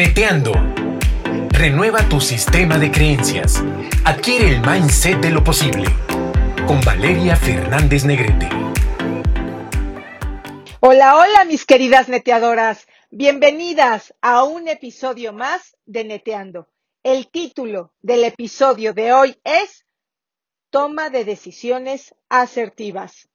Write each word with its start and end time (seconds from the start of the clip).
Neteando. 0.00 0.52
Renueva 1.50 2.08
tu 2.08 2.22
sistema 2.22 2.78
de 2.78 2.90
creencias. 2.90 3.62
Adquiere 4.06 4.48
el 4.48 4.62
mindset 4.62 5.20
de 5.20 5.30
lo 5.30 5.44
posible. 5.44 5.90
Con 6.66 6.80
Valeria 6.80 7.36
Fernández 7.36 8.06
Negrete. 8.06 8.48
Hola, 10.80 11.18
hola 11.18 11.44
mis 11.44 11.66
queridas 11.66 12.08
neteadoras. 12.08 12.86
Bienvenidas 13.10 14.14
a 14.22 14.44
un 14.44 14.68
episodio 14.68 15.34
más 15.34 15.76
de 15.84 16.04
Neteando. 16.04 16.66
El 17.02 17.28
título 17.28 17.92
del 18.00 18.24
episodio 18.24 18.94
de 18.94 19.12
hoy 19.12 19.38
es 19.44 19.84
Toma 20.70 21.10
de 21.10 21.26
decisiones 21.26 22.14
asertivas. 22.30 23.28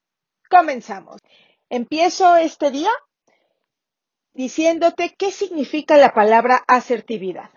Comenzamos. 0.50 1.22
Empiezo 1.70 2.38
este 2.38 2.72
día 2.72 2.90
diciéndote 4.36 5.16
qué 5.18 5.32
significa 5.32 5.98
la 5.98 6.14
palabra 6.14 6.64
asertividad. 6.68 7.50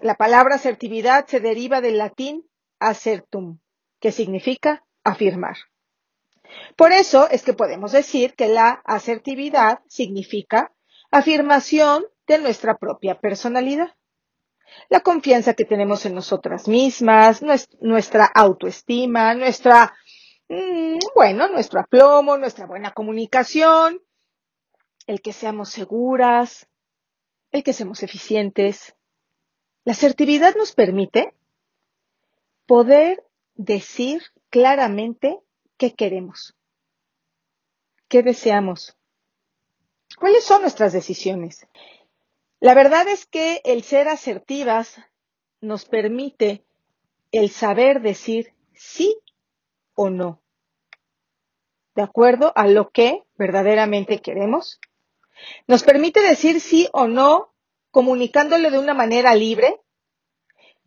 La 0.00 0.14
palabra 0.14 0.56
asertividad 0.56 1.26
se 1.26 1.40
deriva 1.40 1.80
del 1.80 1.98
latín 1.98 2.48
asertum, 2.80 3.60
que 4.00 4.12
significa 4.12 4.84
afirmar. 5.04 5.56
Por 6.76 6.92
eso 6.92 7.28
es 7.30 7.42
que 7.42 7.52
podemos 7.52 7.92
decir 7.92 8.34
que 8.34 8.48
la 8.48 8.82
asertividad 8.84 9.80
significa 9.88 10.72
afirmación 11.10 12.04
de 12.26 12.38
nuestra 12.38 12.78
propia 12.78 13.20
personalidad. 13.20 13.94
La 14.88 15.00
confianza 15.00 15.54
que 15.54 15.64
tenemos 15.64 16.06
en 16.06 16.14
nosotras 16.14 16.66
mismas, 16.66 17.42
nuestra 17.80 18.24
autoestima, 18.24 19.34
nuestra, 19.34 19.94
mm, 20.48 20.98
bueno, 21.14 21.48
nuestro 21.48 21.80
aplomo, 21.80 22.36
nuestra 22.36 22.66
buena 22.66 22.92
comunicación, 22.92 24.00
el 25.06 25.20
que 25.20 25.32
seamos 25.32 25.70
seguras, 25.70 26.66
el 27.52 27.62
que 27.62 27.72
seamos 27.72 28.02
eficientes. 28.02 28.94
La 29.84 29.92
asertividad 29.92 30.54
nos 30.56 30.72
permite 30.72 31.32
poder 32.66 33.24
decir 33.54 34.22
claramente 34.50 35.38
qué 35.76 35.94
queremos, 35.94 36.54
qué 38.08 38.22
deseamos, 38.22 38.96
cuáles 40.18 40.44
son 40.44 40.62
nuestras 40.62 40.92
decisiones. 40.92 41.66
La 42.58 42.74
verdad 42.74 43.06
es 43.08 43.26
que 43.26 43.60
el 43.64 43.82
ser 43.82 44.08
asertivas 44.08 44.96
nos 45.60 45.84
permite 45.84 46.64
el 47.30 47.50
saber 47.50 48.00
decir 48.00 48.54
sí 48.74 49.16
o 49.94 50.10
no, 50.10 50.40
de 51.94 52.02
acuerdo 52.02 52.52
a 52.56 52.66
lo 52.66 52.90
que 52.90 53.24
verdaderamente 53.36 54.20
queremos 54.20 54.80
nos 55.66 55.82
permite 55.82 56.20
decir 56.20 56.60
sí 56.60 56.88
o 56.92 57.06
no 57.06 57.52
comunicándolo 57.90 58.70
de 58.70 58.78
una 58.78 58.94
manera 58.94 59.34
libre, 59.34 59.80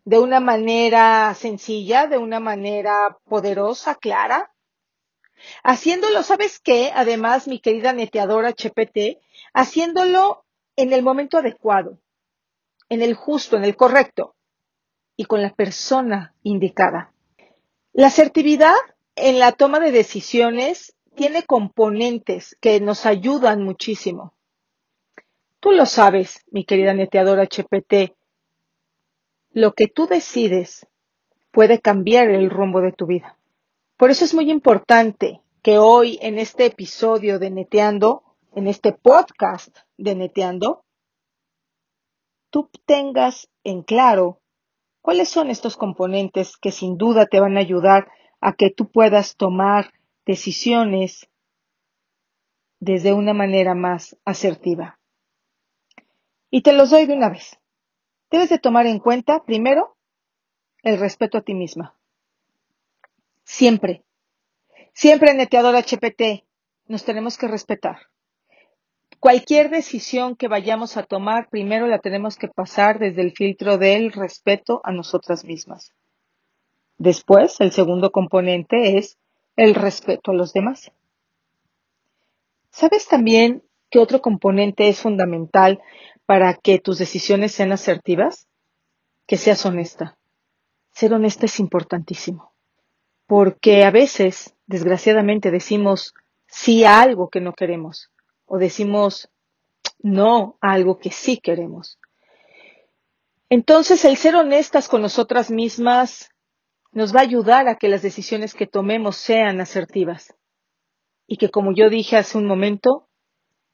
de 0.04 0.18
una 0.18 0.40
manera 0.40 1.34
sencilla, 1.34 2.06
de 2.06 2.18
una 2.18 2.40
manera 2.40 3.18
poderosa, 3.28 3.94
clara. 3.96 4.52
Haciéndolo, 5.62 6.22
¿sabes 6.22 6.60
qué? 6.60 6.92
Además, 6.94 7.48
mi 7.48 7.60
querida 7.60 7.92
neteadora 7.92 8.50
HPT, 8.50 9.18
haciéndolo 9.54 10.44
en 10.76 10.92
el 10.92 11.02
momento 11.02 11.38
adecuado, 11.38 11.98
en 12.88 13.02
el 13.02 13.14
justo, 13.14 13.56
en 13.56 13.64
el 13.64 13.76
correcto 13.76 14.34
y 15.16 15.24
con 15.24 15.42
la 15.42 15.52
persona 15.52 16.34
indicada. 16.42 17.12
La 17.92 18.06
asertividad 18.06 18.74
en 19.16 19.38
la 19.38 19.52
toma 19.52 19.80
de 19.80 19.90
decisiones 19.90 20.94
tiene 21.14 21.42
componentes 21.42 22.56
que 22.60 22.80
nos 22.80 23.04
ayudan 23.04 23.62
muchísimo. 23.62 24.34
Tú 25.60 25.72
lo 25.72 25.84
sabes, 25.84 26.42
mi 26.50 26.64
querida 26.64 26.94
neteadora 26.94 27.44
HPT. 27.44 28.16
Lo 29.50 29.74
que 29.74 29.88
tú 29.88 30.06
decides 30.06 30.86
puede 31.50 31.80
cambiar 31.80 32.30
el 32.30 32.48
rumbo 32.48 32.80
de 32.80 32.92
tu 32.92 33.06
vida. 33.06 33.36
Por 33.98 34.10
eso 34.10 34.24
es 34.24 34.32
muy 34.32 34.50
importante 34.50 35.42
que 35.62 35.76
hoy 35.76 36.18
en 36.22 36.38
este 36.38 36.64
episodio 36.64 37.38
de 37.38 37.50
Neteando, 37.50 38.22
en 38.54 38.68
este 38.68 38.92
podcast 38.92 39.76
de 39.98 40.14
Neteando, 40.14 40.82
tú 42.48 42.70
tengas 42.86 43.50
en 43.62 43.82
claro 43.82 44.40
cuáles 45.02 45.28
son 45.28 45.50
estos 45.50 45.76
componentes 45.76 46.56
que 46.56 46.72
sin 46.72 46.96
duda 46.96 47.26
te 47.26 47.38
van 47.38 47.58
a 47.58 47.60
ayudar 47.60 48.10
a 48.40 48.54
que 48.54 48.70
tú 48.70 48.90
puedas 48.90 49.36
tomar 49.36 49.92
decisiones 50.24 51.28
desde 52.78 53.12
una 53.12 53.34
manera 53.34 53.74
más 53.74 54.16
asertiva. 54.24 54.99
Y 56.50 56.62
te 56.62 56.72
los 56.72 56.90
doy 56.90 57.06
de 57.06 57.14
una 57.14 57.30
vez. 57.30 57.58
Debes 58.30 58.50
de 58.50 58.58
tomar 58.58 58.86
en 58.86 58.98
cuenta, 58.98 59.44
primero, 59.44 59.96
el 60.82 60.98
respeto 60.98 61.38
a 61.38 61.42
ti 61.42 61.54
misma. 61.54 61.96
Siempre, 63.44 64.04
siempre 64.92 65.34
neteador 65.34 65.74
HPT, 65.76 66.44
nos 66.86 67.04
tenemos 67.04 67.36
que 67.36 67.48
respetar. 67.48 67.98
Cualquier 69.18 69.70
decisión 69.70 70.34
que 70.34 70.48
vayamos 70.48 70.96
a 70.96 71.02
tomar, 71.02 71.50
primero 71.50 71.86
la 71.86 71.98
tenemos 71.98 72.36
que 72.36 72.48
pasar 72.48 72.98
desde 72.98 73.20
el 73.20 73.32
filtro 73.32 73.76
del 73.76 74.12
respeto 74.12 74.80
a 74.82 74.92
nosotras 74.92 75.44
mismas. 75.44 75.92
Después, 76.96 77.60
el 77.60 77.72
segundo 77.72 78.12
componente 78.12 78.96
es 78.96 79.18
el 79.56 79.74
respeto 79.74 80.30
a 80.30 80.34
los 80.34 80.52
demás. 80.52 80.90
¿Sabes 82.70 83.08
también 83.08 83.62
que 83.90 83.98
otro 83.98 84.20
componente 84.20 84.88
es 84.88 85.00
fundamental 85.00 85.82
para 86.30 86.54
que 86.54 86.78
tus 86.78 86.98
decisiones 86.98 87.50
sean 87.50 87.72
asertivas? 87.72 88.46
Que 89.26 89.36
seas 89.36 89.66
honesta. 89.66 90.16
Ser 90.92 91.12
honesta 91.12 91.46
es 91.46 91.58
importantísimo. 91.58 92.54
Porque 93.26 93.82
a 93.82 93.90
veces, 93.90 94.54
desgraciadamente, 94.68 95.50
decimos 95.50 96.14
sí 96.46 96.84
a 96.84 97.00
algo 97.00 97.30
que 97.30 97.40
no 97.40 97.52
queremos 97.52 98.12
o 98.46 98.58
decimos 98.58 99.28
no 99.98 100.56
a 100.60 100.70
algo 100.70 101.00
que 101.00 101.10
sí 101.10 101.40
queremos. 101.40 101.98
Entonces, 103.48 104.04
el 104.04 104.16
ser 104.16 104.36
honestas 104.36 104.88
con 104.88 105.02
nosotras 105.02 105.50
mismas 105.50 106.30
nos 106.92 107.12
va 107.12 107.18
a 107.18 107.24
ayudar 107.24 107.66
a 107.66 107.74
que 107.74 107.88
las 107.88 108.02
decisiones 108.02 108.54
que 108.54 108.68
tomemos 108.68 109.16
sean 109.16 109.60
asertivas. 109.60 110.32
Y 111.26 111.38
que, 111.38 111.50
como 111.50 111.74
yo 111.74 111.90
dije 111.90 112.16
hace 112.16 112.38
un 112.38 112.46
momento, 112.46 113.08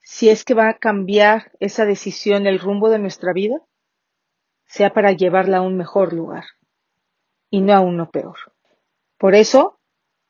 si 0.08 0.28
es 0.28 0.44
que 0.44 0.54
va 0.54 0.68
a 0.68 0.78
cambiar 0.78 1.50
esa 1.58 1.84
decisión 1.84 2.46
el 2.46 2.60
rumbo 2.60 2.90
de 2.90 3.00
nuestra 3.00 3.32
vida, 3.32 3.56
sea 4.64 4.94
para 4.94 5.10
llevarla 5.10 5.56
a 5.56 5.62
un 5.62 5.76
mejor 5.76 6.12
lugar 6.12 6.44
y 7.50 7.60
no 7.60 7.74
a 7.74 7.80
uno 7.80 8.08
peor. 8.12 8.38
Por 9.18 9.34
eso 9.34 9.80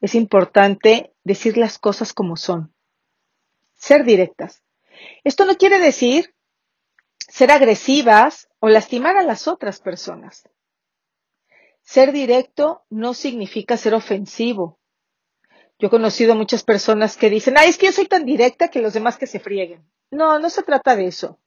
es 0.01 0.15
importante 0.15 1.13
decir 1.25 1.59
las 1.59 1.79
cosas 1.79 2.15
como 2.15 2.39
son, 2.39 2.75
ser 3.75 4.05
directas. 4.05 4.63
Esto 5.25 5.45
no 5.45 5.57
quiere 5.59 5.79
decir 5.79 6.35
ser 7.19 7.51
agresivas 7.51 8.49
o 8.61 8.71
lastimar 8.71 9.19
a 9.19 9.25
las 9.25 9.47
otras 9.47 9.81
personas. 9.81 10.49
Ser 11.83 12.13
directo 12.13 12.87
no 12.89 13.13
significa 13.13 13.77
ser 13.77 13.93
ofensivo 13.93 14.81
yo 15.79 15.89
he 15.89 15.91
conocido 15.91 16.35
muchas 16.35 16.63
personas 16.63 17.17
que 17.17 17.29
dicen, 17.29 17.59
ay, 17.59 17.69
es 17.69 17.79
que 17.79 17.87
yo 17.87 17.93
soy 17.93 18.07
tan 18.07 18.25
directa 18.25 18.69
que 18.69 18.81
los 18.81 18.95
demás 18.95 19.19
que 19.19 19.27
se 19.27 19.41
frieguen. 19.41 19.91
No, 20.11 20.39
no 20.39 20.49
se 20.49 20.63
trata 20.63 20.97
de 20.97 21.07
eso. 21.07 21.39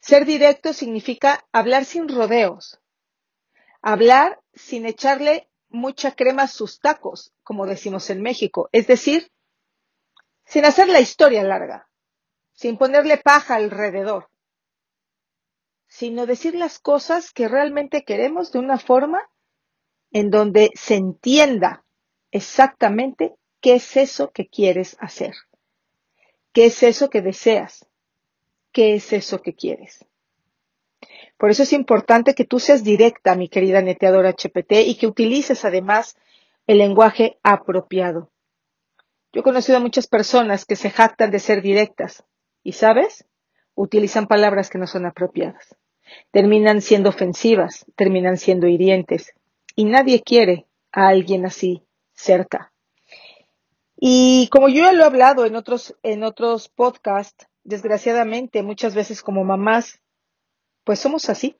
Ser 0.00 0.24
directo 0.24 0.72
significa 0.72 1.46
hablar 1.52 1.84
sin 1.84 2.08
rodeos. 2.08 2.80
Hablar 3.82 4.40
sin 4.54 4.86
echarle 4.86 5.48
mucha 5.68 6.12
crema 6.12 6.44
a 6.44 6.48
sus 6.48 6.80
tacos, 6.80 7.32
como 7.42 7.66
decimos 7.66 8.08
en 8.10 8.22
México. 8.22 8.68
Es 8.72 8.86
decir, 8.86 9.30
sin 10.44 10.64
hacer 10.64 10.88
la 10.88 11.00
historia 11.00 11.42
larga, 11.42 11.88
sin 12.52 12.78
ponerle 12.78 13.18
paja 13.18 13.56
alrededor, 13.56 14.28
sino 15.86 16.26
decir 16.26 16.54
las 16.54 16.78
cosas 16.78 17.32
que 17.32 17.48
realmente 17.48 18.04
queremos 18.04 18.52
de 18.52 18.58
una 18.58 18.78
forma 18.78 19.20
en 20.10 20.30
donde 20.30 20.70
se 20.74 20.94
entienda 20.94 21.84
exactamente 22.32 23.34
qué 23.60 23.74
es 23.74 23.96
eso 23.96 24.32
que 24.32 24.48
quieres 24.48 24.96
hacer, 24.98 25.34
qué 26.52 26.66
es 26.66 26.82
eso 26.82 27.08
que 27.10 27.22
deseas, 27.22 27.86
qué 28.72 28.94
es 28.94 29.12
eso 29.12 29.40
que 29.40 29.54
quieres. 29.54 30.04
Por 31.38 31.50
eso 31.50 31.62
es 31.62 31.72
importante 31.72 32.34
que 32.34 32.44
tú 32.44 32.58
seas 32.58 32.82
directa, 32.82 33.34
mi 33.34 33.48
querida 33.48 33.82
neteadora 33.82 34.30
HPT, 34.30 34.72
y 34.86 34.96
que 34.96 35.06
utilices 35.06 35.64
además 35.64 36.16
el 36.66 36.78
lenguaje 36.78 37.38
apropiado. 37.42 38.30
Yo 39.32 39.40
he 39.40 39.44
conocido 39.44 39.78
a 39.78 39.80
muchas 39.80 40.06
personas 40.06 40.64
que 40.64 40.76
se 40.76 40.90
jactan 40.90 41.30
de 41.30 41.38
ser 41.38 41.62
directas 41.62 42.24
y, 42.62 42.72
¿sabes? 42.72 43.24
Utilizan 43.74 44.26
palabras 44.26 44.70
que 44.70 44.78
no 44.78 44.86
son 44.86 45.06
apropiadas. 45.06 45.74
Terminan 46.30 46.82
siendo 46.82 47.08
ofensivas, 47.08 47.86
terminan 47.96 48.36
siendo 48.36 48.66
hirientes. 48.68 49.32
Y 49.74 49.86
nadie 49.86 50.22
quiere 50.22 50.66
a 50.92 51.08
alguien 51.08 51.46
así 51.46 51.82
cerca. 52.22 52.72
Y 53.96 54.48
como 54.48 54.68
yo 54.68 54.84
ya 54.84 54.92
lo 54.92 55.02
he 55.02 55.06
hablado 55.06 55.46
en 55.46 55.56
otros, 55.56 55.96
en 56.02 56.24
otros 56.24 56.68
podcasts, 56.68 57.46
desgraciadamente 57.64 58.62
muchas 58.62 58.94
veces 58.94 59.22
como 59.22 59.44
mamás 59.44 60.00
Pues 60.84 60.98
somos 60.98 61.28
así. 61.28 61.56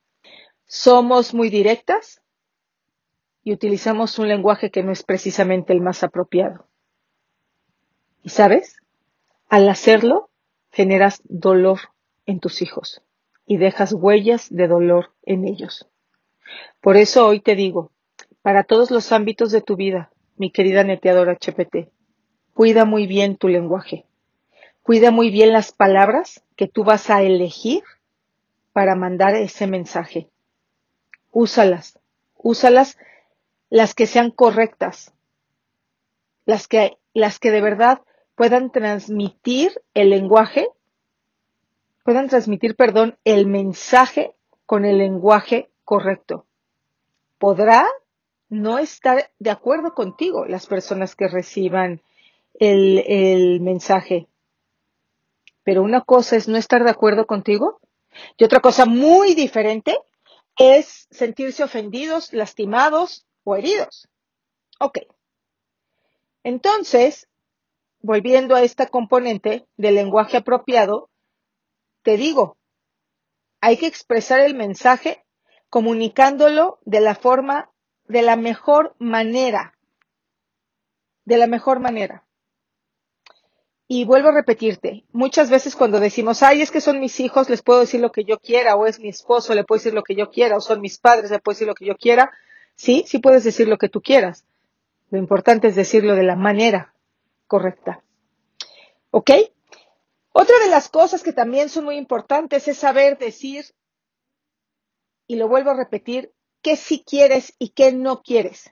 Somos 0.65 1.33
muy 1.33 1.49
directas 1.49 2.21
y 3.43 3.53
utilizamos 3.53 4.19
un 4.19 4.27
lenguaje 4.27 4.71
que 4.71 4.83
no 4.83 4.91
es 4.91 5.03
precisamente 5.03 5.73
el 5.73 5.81
más 5.81 6.03
apropiado. 6.03 6.67
¿Y 8.23 8.29
sabes? 8.29 8.77
Al 9.49 9.67
hacerlo, 9.69 10.29
generas 10.71 11.21
dolor 11.25 11.79
en 12.25 12.39
tus 12.39 12.61
hijos 12.61 13.01
y 13.45 13.57
dejas 13.57 13.93
huellas 13.93 14.47
de 14.49 14.67
dolor 14.67 15.13
en 15.23 15.45
ellos. 15.45 15.87
Por 16.81 16.97
eso 16.97 17.27
hoy 17.27 17.39
te 17.41 17.55
digo, 17.55 17.91
para 18.41 18.63
todos 18.63 18.91
los 18.91 19.11
ámbitos 19.11 19.51
de 19.51 19.61
tu 19.61 19.75
vida, 19.75 20.12
mi 20.43 20.51
querida 20.51 20.83
neteadora 20.83 21.37
HPT, 21.39 21.87
cuida 22.53 22.83
muy 22.83 23.07
bien 23.07 23.37
tu 23.37 23.47
lenguaje. 23.47 24.05
Cuida 24.81 25.09
muy 25.09 25.29
bien 25.31 25.53
las 25.53 25.71
palabras 25.71 26.43
que 26.57 26.67
tú 26.67 26.83
vas 26.83 27.09
a 27.09 27.21
elegir 27.21 27.81
para 28.73 28.95
mandar 28.95 29.35
ese 29.35 29.67
mensaje. 29.67 30.27
Úsalas, 31.31 31.97
úsalas 32.35 32.97
las 33.69 33.95
que 33.95 34.05
sean 34.05 34.31
correctas, 34.31 35.13
las 36.43 36.67
que, 36.67 36.97
las 37.13 37.39
que 37.39 37.49
de 37.51 37.61
verdad 37.61 38.01
puedan 38.35 38.69
transmitir 38.69 39.71
el 39.93 40.09
lenguaje, 40.09 40.67
puedan 42.03 42.27
transmitir, 42.27 42.75
perdón, 42.75 43.17
el 43.23 43.47
mensaje 43.47 44.35
con 44.65 44.83
el 44.83 44.97
lenguaje 44.97 45.69
correcto. 45.85 46.45
Podrá 47.37 47.87
no 48.49 48.77
estar 48.77 49.31
de 49.39 49.49
acuerdo 49.49 49.93
contigo 49.93 50.45
las 50.45 50.67
personas 50.67 51.15
que 51.15 51.27
reciban 51.27 52.01
el, 52.59 52.99
el 53.07 53.61
mensaje, 53.61 54.27
pero 55.63 55.81
una 55.81 56.01
cosa 56.01 56.35
es 56.35 56.47
no 56.47 56.57
estar 56.57 56.83
de 56.83 56.91
acuerdo 56.91 57.25
contigo 57.25 57.79
y 58.37 58.43
otra 58.43 58.59
cosa 58.59 58.85
muy 58.85 59.33
diferente 59.33 59.97
es 60.57 61.07
sentirse 61.09 61.63
ofendidos, 61.63 62.31
lastimados 62.33 63.25
o 63.43 63.55
heridos. 63.55 64.07
Ok. 64.79 64.99
Entonces, 66.43 67.27
volviendo 68.01 68.55
a 68.55 68.63
esta 68.63 68.87
componente 68.87 69.65
del 69.77 69.95
lenguaje 69.95 70.37
apropiado, 70.37 71.09
te 72.03 72.17
digo, 72.17 72.57
hay 73.61 73.77
que 73.77 73.87
expresar 73.87 74.41
el 74.41 74.55
mensaje 74.55 75.23
comunicándolo 75.69 76.79
de 76.83 76.99
la 76.99 77.15
forma, 77.15 77.71
de 78.07 78.21
la 78.21 78.35
mejor 78.35 78.95
manera, 78.99 79.77
de 81.25 81.37
la 81.37 81.47
mejor 81.47 81.79
manera. 81.79 82.23
Y 83.87 84.05
vuelvo 84.05 84.29
a 84.29 84.33
repetirte, 84.33 85.03
muchas 85.11 85.49
veces 85.49 85.75
cuando 85.75 85.99
decimos, 85.99 86.41
ay, 86.41 86.61
es 86.61 86.71
que 86.71 86.81
son 86.81 86.99
mis 86.99 87.19
hijos, 87.19 87.49
les 87.49 87.61
puedo 87.61 87.81
decir 87.81 87.99
lo 87.99 88.11
que 88.11 88.23
yo 88.23 88.39
quiera, 88.39 88.75
o 88.75 88.85
es 88.87 88.99
mi 88.99 89.09
esposo, 89.09 89.53
le 89.53 89.63
puedo 89.63 89.79
decir 89.79 89.93
lo 89.93 90.03
que 90.03 90.15
yo 90.15 90.31
quiera, 90.31 90.57
o 90.57 90.61
son 90.61 90.81
mis 90.81 90.97
padres, 90.97 91.31
le 91.31 91.39
puedo 91.39 91.53
decir 91.53 91.67
lo 91.67 91.75
que 91.75 91.85
yo 91.85 91.95
quiera. 91.95 92.31
Sí, 92.75 93.03
sí 93.07 93.19
puedes 93.19 93.43
decir 93.43 93.67
lo 93.67 93.77
que 93.77 93.89
tú 93.89 94.01
quieras. 94.01 94.45
Lo 95.09 95.19
importante 95.19 95.67
es 95.67 95.75
decirlo 95.75 96.15
de 96.15 96.23
la 96.23 96.35
manera 96.35 96.95
correcta. 97.45 98.01
¿Ok? 99.11 99.29
Otra 100.31 100.57
de 100.59 100.69
las 100.69 100.89
cosas 100.89 101.21
que 101.21 101.33
también 101.33 101.69
son 101.69 101.85
muy 101.85 101.97
importantes 101.97 102.67
es 102.67 102.77
saber 102.77 103.19
decir, 103.19 103.65
y 105.27 105.35
lo 105.35 105.47
vuelvo 105.47 105.69
a 105.69 105.75
repetir, 105.75 106.33
qué 106.63 106.75
sí 106.75 107.03
quieres 107.05 107.53
y 107.59 107.69
qué 107.69 107.91
no 107.91 108.23
quieres. 108.23 108.71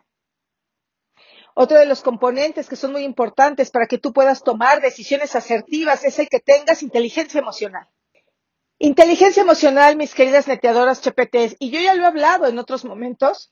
Otro 1.54 1.78
de 1.78 1.86
los 1.86 2.02
componentes 2.02 2.70
que 2.70 2.76
son 2.76 2.94
muy 2.94 3.04
importantes 3.04 3.70
para 3.70 3.86
que 3.86 3.98
tú 3.98 4.14
puedas 4.14 4.44
tomar 4.44 4.82
decisiones 4.82 5.36
asertivas 5.36 6.04
es 6.06 6.18
el 6.18 6.30
que 6.30 6.40
tengas 6.40 6.82
inteligencia 6.82 7.40
emocional. 7.40 7.88
Inteligencia 8.80 9.42
emocional, 9.42 9.96
mis 9.96 10.16
queridas 10.16 10.48
neteadoras 10.48 11.02
CHPTs, 11.02 11.58
y 11.60 11.70
yo 11.70 11.80
ya 11.80 11.94
lo 11.94 12.04
he 12.04 12.08
hablado 12.08 12.48
en 12.48 12.58
otros 12.58 12.84
momentos, 12.84 13.52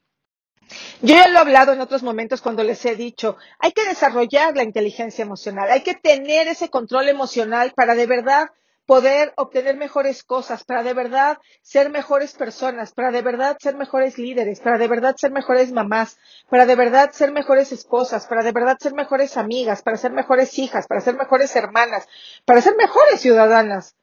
yo 1.01 1.15
ya 1.15 1.27
lo 1.27 1.38
he 1.38 1.42
hablado 1.42 1.74
en 1.74 1.81
otros 1.81 2.01
momentos 2.01 2.42
cuando 2.42 2.63
les 2.63 2.83
he 2.85 2.95
dicho, 2.95 3.38
hay 3.59 3.71
que 3.74 3.88
desarrollar 3.88 4.56
la 4.56 4.63
inteligencia 4.63 5.21
emocional, 5.24 5.69
hay 5.69 5.81
que 5.81 5.94
tener 5.94 6.47
ese 6.47 6.69
control 6.69 7.09
emocional 7.09 7.74
para 7.75 7.94
de 7.94 8.07
verdad 8.07 8.50
poder 8.89 9.33
obtener 9.38 9.77
mejores 9.77 10.24
cosas, 10.24 10.63
para 10.63 10.81
de 10.81 10.95
verdad 10.95 11.38
ser 11.62 11.91
mejores 11.91 12.33
personas, 12.33 12.91
para 12.91 13.12
de 13.12 13.21
verdad 13.21 13.56
ser 13.62 13.75
mejores 13.75 14.18
líderes, 14.18 14.62
para 14.62 14.80
de 14.80 14.88
verdad 14.88 15.15
ser 15.15 15.31
mejores 15.31 15.71
mamás, 15.71 16.18
para 16.50 16.65
de 16.65 16.74
verdad 16.74 17.12
ser 17.12 17.31
mejores 17.31 17.71
esposas, 17.71 18.25
para 18.25 18.41
de 18.41 18.51
verdad 18.51 18.77
ser 18.80 18.95
mejores 18.95 19.38
amigas, 19.38 19.83
para 19.83 19.95
ser 19.95 20.12
mejores 20.12 20.57
hijas, 20.57 20.88
para 20.88 21.01
ser 21.01 21.15
mejores 21.15 21.56
hermanas, 21.56 22.07
para 22.45 22.62
ser 22.62 22.75
mejores 22.77 23.21
ciudadanas. 23.21 23.95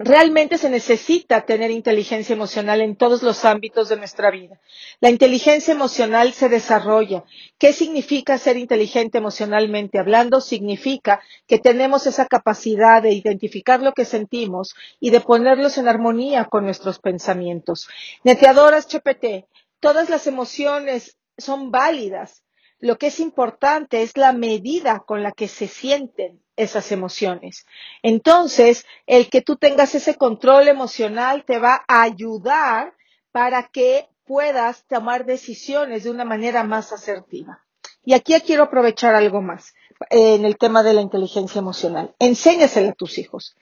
Realmente 0.00 0.58
se 0.58 0.70
necesita 0.70 1.44
tener 1.44 1.72
inteligencia 1.72 2.32
emocional 2.32 2.80
en 2.80 2.94
todos 2.94 3.24
los 3.24 3.44
ámbitos 3.44 3.88
de 3.88 3.96
nuestra 3.96 4.30
vida. 4.30 4.60
La 5.00 5.10
inteligencia 5.10 5.74
emocional 5.74 6.32
se 6.34 6.48
desarrolla. 6.48 7.24
¿Qué 7.58 7.72
significa 7.72 8.38
ser 8.38 8.56
inteligente 8.56 9.18
emocionalmente 9.18 9.98
hablando? 9.98 10.40
Significa 10.40 11.20
que 11.48 11.58
tenemos 11.58 12.06
esa 12.06 12.26
capacidad 12.26 13.02
de 13.02 13.12
identificar 13.12 13.82
lo 13.82 13.92
que 13.92 14.04
sentimos 14.04 14.76
y 15.00 15.10
de 15.10 15.20
ponerlos 15.20 15.78
en 15.78 15.88
armonía 15.88 16.44
con 16.44 16.64
nuestros 16.64 17.00
pensamientos. 17.00 17.88
Neteadoras 18.22 18.86
CHPT, 18.86 19.48
todas 19.80 20.10
las 20.10 20.28
emociones 20.28 21.18
son 21.36 21.72
válidas. 21.72 22.44
Lo 22.78 22.98
que 22.98 23.08
es 23.08 23.18
importante 23.18 24.02
es 24.02 24.16
la 24.16 24.32
medida 24.32 25.00
con 25.00 25.24
la 25.24 25.32
que 25.32 25.48
se 25.48 25.66
sienten 25.66 26.40
esas 26.58 26.92
emociones. 26.92 27.64
Entonces, 28.02 28.84
el 29.06 29.30
que 29.30 29.40
tú 29.40 29.56
tengas 29.56 29.94
ese 29.94 30.16
control 30.16 30.68
emocional 30.68 31.44
te 31.44 31.58
va 31.58 31.84
a 31.88 32.02
ayudar 32.02 32.94
para 33.32 33.68
que 33.68 34.08
puedas 34.24 34.84
tomar 34.86 35.24
decisiones 35.24 36.04
de 36.04 36.10
una 36.10 36.24
manera 36.24 36.64
más 36.64 36.92
asertiva. 36.92 37.64
Y 38.04 38.14
aquí 38.14 38.34
quiero 38.40 38.64
aprovechar 38.64 39.14
algo 39.14 39.40
más 39.40 39.74
eh, 40.10 40.34
en 40.34 40.44
el 40.44 40.58
tema 40.58 40.82
de 40.82 40.94
la 40.94 41.00
inteligencia 41.00 41.60
emocional. 41.60 42.14
Enséñasela 42.18 42.90
a 42.90 42.94
tus 42.94 43.18
hijos. 43.18 43.56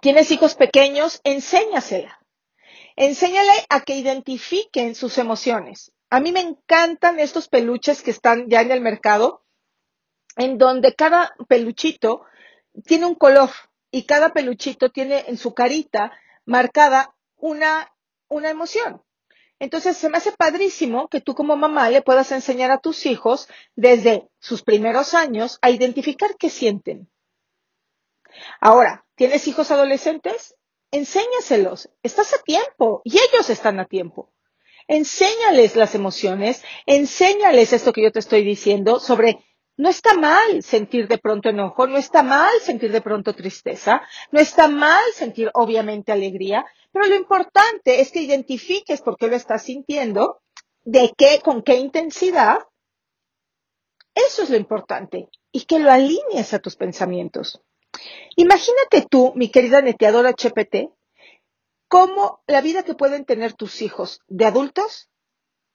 ¿Tienes 0.00 0.30
hijos 0.30 0.54
pequeños? 0.54 1.20
Enséñasela. 1.24 2.18
Enséñale 2.96 3.52
a 3.68 3.80
que 3.80 3.96
identifiquen 3.96 4.94
sus 4.94 5.18
emociones. 5.18 5.92
A 6.10 6.20
mí 6.20 6.32
me 6.32 6.40
encantan 6.40 7.18
estos 7.20 7.48
peluches 7.48 8.02
que 8.02 8.10
están 8.10 8.48
ya 8.48 8.60
en 8.62 8.72
el 8.72 8.80
mercado, 8.80 9.42
en 10.36 10.58
donde 10.58 10.94
cada 10.94 11.34
peluchito 11.48 12.24
tiene 12.84 13.06
un 13.06 13.14
color 13.14 13.50
y 13.90 14.04
cada 14.04 14.32
peluchito 14.32 14.90
tiene 14.90 15.24
en 15.26 15.38
su 15.38 15.54
carita 15.54 16.12
marcada 16.44 17.14
una, 17.36 17.92
una 18.28 18.50
emoción. 18.50 19.02
Entonces, 19.58 19.96
se 19.96 20.10
me 20.10 20.18
hace 20.18 20.32
padrísimo 20.32 21.08
que 21.08 21.22
tú 21.22 21.34
como 21.34 21.56
mamá 21.56 21.88
le 21.88 22.02
puedas 22.02 22.30
enseñar 22.30 22.70
a 22.70 22.78
tus 22.78 23.06
hijos 23.06 23.48
desde 23.74 24.28
sus 24.38 24.62
primeros 24.62 25.14
años 25.14 25.58
a 25.62 25.70
identificar 25.70 26.36
qué 26.38 26.50
sienten. 26.50 27.08
Ahora, 28.60 29.06
¿tienes 29.14 29.48
hijos 29.48 29.70
adolescentes? 29.70 30.54
Enséñaselos. 30.90 31.88
Estás 32.02 32.34
a 32.34 32.42
tiempo 32.42 33.00
y 33.02 33.16
ellos 33.18 33.48
están 33.48 33.80
a 33.80 33.86
tiempo. 33.86 34.30
Enséñales 34.88 35.74
las 35.74 35.94
emociones, 35.94 36.62
enséñales 36.84 37.72
esto 37.72 37.92
que 37.92 38.02
yo 38.02 38.12
te 38.12 38.20
estoy 38.20 38.44
diciendo 38.44 39.00
sobre 39.00 39.44
no 39.76 39.88
está 39.88 40.14
mal 40.14 40.62
sentir 40.62 41.06
de 41.08 41.18
pronto 41.18 41.50
enojo, 41.50 41.86
no 41.86 41.98
está 41.98 42.22
mal 42.22 42.52
sentir 42.62 42.92
de 42.92 43.02
pronto 43.02 43.34
tristeza, 43.34 44.02
no 44.30 44.40
está 44.40 44.68
mal 44.68 45.04
sentir 45.12 45.50
obviamente 45.54 46.12
alegría, 46.12 46.64
pero 46.92 47.06
lo 47.06 47.14
importante 47.14 48.00
es 48.00 48.10
que 48.10 48.22
identifiques 48.22 49.02
por 49.02 49.16
qué 49.16 49.28
lo 49.28 49.36
estás 49.36 49.64
sintiendo, 49.64 50.40
de 50.82 51.12
qué, 51.16 51.40
con 51.44 51.62
qué 51.62 51.76
intensidad. 51.76 52.58
Eso 54.14 54.42
es 54.42 54.50
lo 54.50 54.56
importante 54.56 55.28
y 55.52 55.64
que 55.64 55.78
lo 55.78 55.90
alinees 55.90 56.54
a 56.54 56.58
tus 56.58 56.76
pensamientos. 56.76 57.60
Imagínate 58.36 59.06
tú, 59.10 59.32
mi 59.34 59.50
querida 59.50 59.82
neteadora 59.82 60.30
HPT, 60.30 60.90
cómo 61.88 62.42
la 62.46 62.60
vida 62.60 62.82
que 62.82 62.94
pueden 62.94 63.24
tener 63.24 63.52
tus 63.52 63.82
hijos 63.82 64.20
de 64.28 64.46
adultos 64.46 65.10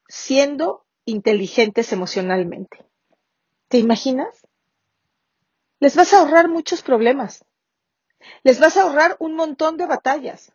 siendo 0.07 0.85
inteligentes 1.05 1.93
emocionalmente. 1.93 2.90
¿Te 3.71 3.77
imaginas? 3.77 4.45
Les 5.79 5.95
vas 5.95 6.13
a 6.13 6.19
ahorrar 6.19 6.49
muchos 6.49 6.81
problemas. 6.81 7.45
Les 8.43 8.59
vas 8.59 8.75
a 8.75 8.81
ahorrar 8.81 9.15
un 9.19 9.33
montón 9.33 9.77
de 9.77 9.85
batallas. 9.85 10.51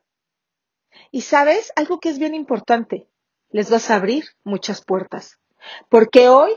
Y 1.10 1.22
sabes, 1.22 1.72
algo 1.76 1.98
que 1.98 2.10
es 2.10 2.18
bien 2.18 2.34
importante, 2.34 3.08
les 3.48 3.70
vas 3.70 3.90
a 3.90 3.94
abrir 3.94 4.26
muchas 4.44 4.84
puertas. 4.84 5.40
Porque 5.88 6.28
hoy, 6.28 6.52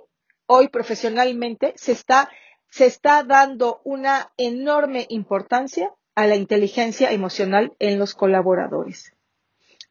hoy 0.48 0.68
profesionalmente, 0.68 1.74
se 1.78 1.94
está, 1.94 2.30
se 2.70 2.88
está 2.88 3.24
dando 3.24 3.80
una 3.86 4.34
enorme 4.36 5.06
importancia 5.08 5.96
a 6.14 6.28
la 6.28 6.36
inteligencia 6.36 7.14
emocional 7.14 7.74
en 7.80 7.98
los 7.98 8.16
colaboradores. 8.16 9.14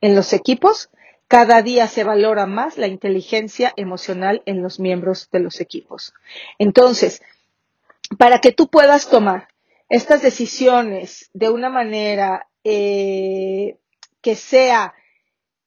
En 0.02 0.14
los 0.14 0.34
equipos, 0.34 0.90
cada 1.28 1.60
día 1.60 1.86
se 1.86 2.04
valora 2.04 2.46
más 2.46 2.78
la 2.78 2.86
inteligencia 2.86 3.72
emocional 3.76 4.42
en 4.46 4.62
los 4.62 4.80
miembros 4.80 5.28
de 5.30 5.40
los 5.40 5.60
equipos. 5.60 6.14
Entonces, 6.58 7.22
para 8.16 8.40
que 8.40 8.52
tú 8.52 8.68
puedas 8.68 9.10
tomar 9.10 9.48
estas 9.90 10.22
decisiones 10.22 11.30
de 11.34 11.50
una 11.50 11.68
manera 11.68 12.48
eh, 12.64 13.78
que 14.22 14.34
sea 14.34 14.94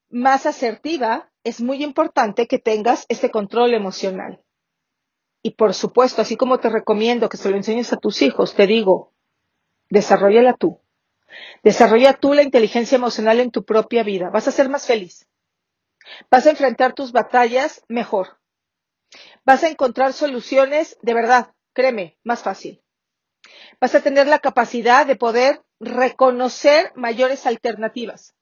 más 0.09 0.47
asertiva, 0.47 1.29
es 1.43 1.61
muy 1.61 1.83
importante 1.83 2.47
que 2.47 2.59
tengas 2.59 3.05
ese 3.07 3.29
control 3.29 3.75
emocional. 3.75 4.41
Y 5.43 5.51
por 5.51 5.73
supuesto, 5.73 6.21
así 6.21 6.37
como 6.37 6.59
te 6.59 6.69
recomiendo 6.69 7.29
que 7.29 7.37
se 7.37 7.49
lo 7.49 7.55
enseñes 7.55 7.93
a 7.93 7.97
tus 7.97 8.21
hijos, 8.23 8.55
te 8.55 8.67
digo, 8.67 9.13
desarrollala 9.89 10.53
tú. 10.53 10.79
Desarrolla 11.63 12.13
tú 12.13 12.33
la 12.33 12.43
inteligencia 12.43 12.95
emocional 12.95 13.39
en 13.39 13.51
tu 13.51 13.63
propia 13.63 14.03
vida. 14.03 14.29
Vas 14.29 14.47
a 14.47 14.51
ser 14.51 14.67
más 14.69 14.85
feliz. 14.85 15.27
Vas 16.29 16.46
a 16.46 16.51
enfrentar 16.51 16.93
tus 16.93 17.12
batallas 17.12 17.84
mejor. 17.88 18.39
Vas 19.46 19.63
a 19.63 19.70
encontrar 19.70 20.13
soluciones 20.13 20.98
de 21.01 21.13
verdad, 21.13 21.53
créeme, 21.74 22.17
más 22.24 22.41
fácil. 22.41 22.84
Vas 23.79 23.96
a 23.96 24.01
tener 24.01 24.27
la 24.27 24.39
capacidad 24.39 25.05
de 25.05 25.15
poder 25.15 25.63
reconocer 25.79 26.91
mayores 26.96 27.46
alternativas. 27.46 28.36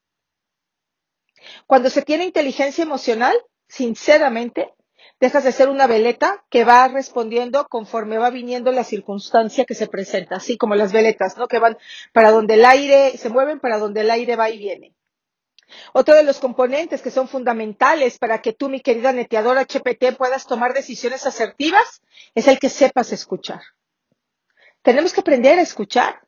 Cuando 1.66 1.90
se 1.90 2.02
tiene 2.02 2.26
inteligencia 2.26 2.84
emocional, 2.84 3.36
sinceramente, 3.68 4.74
dejas 5.20 5.44
de 5.44 5.52
ser 5.52 5.70
una 5.70 5.88
veleta 5.88 6.46
que 6.50 6.66
va 6.66 6.88
respondiendo 6.88 7.68
conforme 7.68 8.18
va 8.18 8.30
viniendo 8.30 8.72
la 8.72 8.84
circunstancia 8.84 9.66
que 9.66 9.76
se 9.76 9.88
presenta, 9.88 10.36
así 10.36 10.58
como 10.58 10.76
las 10.76 10.92
veletas, 10.92 11.38
¿no? 11.38 11.48
Que 11.48 11.60
van 11.60 11.78
para 12.14 12.32
donde 12.32 12.56
el 12.56 12.66
aire, 12.66 13.18
se 13.18 13.30
mueven 13.30 13.60
para 13.60 13.78
donde 13.78 14.02
el 14.02 14.12
aire 14.12 14.36
va 14.36 14.50
y 14.50 14.58
viene. 14.58 14.96
Otro 15.94 16.16
de 16.16 16.24
los 16.24 16.40
componentes 16.40 17.02
que 17.02 17.12
son 17.12 17.28
fundamentales 17.28 18.18
para 18.18 18.42
que 18.42 18.54
tú, 18.54 18.70
mi 18.70 18.82
querida 18.82 19.14
neteadora 19.14 19.62
HPT, 19.62 20.18
puedas 20.18 20.46
tomar 20.48 20.74
decisiones 20.74 21.26
asertivas 21.26 22.02
es 22.36 22.48
el 22.48 22.60
que 22.60 22.70
sepas 22.70 23.12
escuchar. 23.12 23.62
Tenemos 24.82 25.14
que 25.14 25.22
aprender 25.22 25.60
a 25.60 25.64
escuchar. 25.64 26.22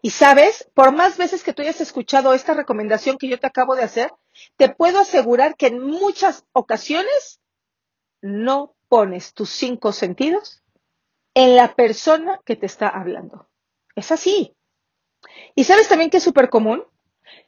Y 0.00 0.10
sabes, 0.10 0.70
por 0.74 0.92
más 0.92 1.18
veces 1.18 1.42
que 1.42 1.52
tú 1.52 1.62
hayas 1.62 1.80
escuchado 1.80 2.32
esta 2.32 2.54
recomendación 2.54 3.18
que 3.18 3.28
yo 3.28 3.38
te 3.38 3.46
acabo 3.46 3.76
de 3.76 3.82
hacer, 3.82 4.10
te 4.56 4.70
puedo 4.70 5.00
asegurar 5.00 5.56
que 5.56 5.66
en 5.66 5.80
muchas 5.80 6.46
ocasiones 6.52 7.40
no 8.22 8.74
pones 8.88 9.34
tus 9.34 9.50
cinco 9.50 9.92
sentidos 9.92 10.62
en 11.34 11.56
la 11.56 11.74
persona 11.74 12.40
que 12.44 12.56
te 12.56 12.64
está 12.64 12.88
hablando. 12.88 13.50
Es 13.94 14.10
así. 14.12 14.56
Y 15.54 15.64
sabes 15.64 15.88
también 15.88 16.10
que 16.10 16.18
es 16.18 16.22
súper 16.22 16.48
común 16.48 16.84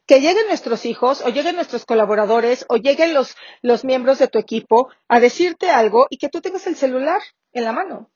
que 0.05 0.21
lleguen 0.21 0.47
nuestros 0.47 0.85
hijos 0.85 1.21
o 1.21 1.29
lleguen 1.29 1.55
nuestros 1.55 1.85
colaboradores 1.85 2.65
o 2.69 2.77
lleguen 2.77 3.13
los, 3.13 3.35
los 3.61 3.85
miembros 3.85 4.19
de 4.19 4.27
tu 4.27 4.39
equipo 4.39 4.89
a 5.07 5.19
decirte 5.19 5.69
algo 5.69 6.07
y 6.09 6.17
que 6.17 6.29
tú 6.29 6.41
tengas 6.41 6.67
el 6.67 6.75
celular 6.75 7.21
en 7.53 7.63
la 7.63 7.71
mano 7.71 8.09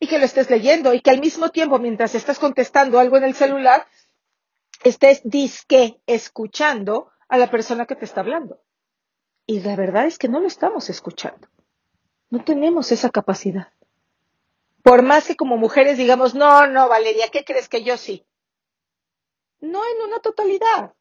y 0.00 0.06
que 0.06 0.18
lo 0.18 0.24
estés 0.24 0.50
leyendo 0.50 0.94
y 0.94 1.00
que 1.00 1.10
al 1.10 1.20
mismo 1.20 1.50
tiempo, 1.50 1.78
mientras 1.78 2.14
estás 2.14 2.38
contestando 2.38 2.98
algo 2.98 3.16
en 3.16 3.24
el 3.24 3.34
celular, 3.34 3.86
estés 4.84 5.20
disque 5.24 6.00
escuchando 6.06 7.10
a 7.28 7.36
la 7.36 7.50
persona 7.50 7.86
que 7.86 7.96
te 7.96 8.04
está 8.04 8.20
hablando. 8.20 8.60
Y 9.46 9.60
la 9.60 9.76
verdad 9.76 10.06
es 10.06 10.18
que 10.18 10.28
no 10.28 10.40
lo 10.40 10.46
estamos 10.46 10.90
escuchando. 10.90 11.48
No 12.30 12.44
tenemos 12.44 12.92
esa 12.92 13.10
capacidad. 13.10 13.72
Por 14.82 15.02
más 15.02 15.26
que 15.26 15.36
como 15.36 15.56
mujeres 15.56 15.98
digamos, 15.98 16.34
no, 16.34 16.66
no, 16.66 16.88
Valeria, 16.88 17.28
¿qué 17.32 17.44
crees 17.44 17.68
que 17.68 17.82
yo 17.82 17.96
sí? 17.96 18.24
No 19.60 19.82
en 19.84 20.02
una 20.06 20.20
totalidad. 20.20 20.94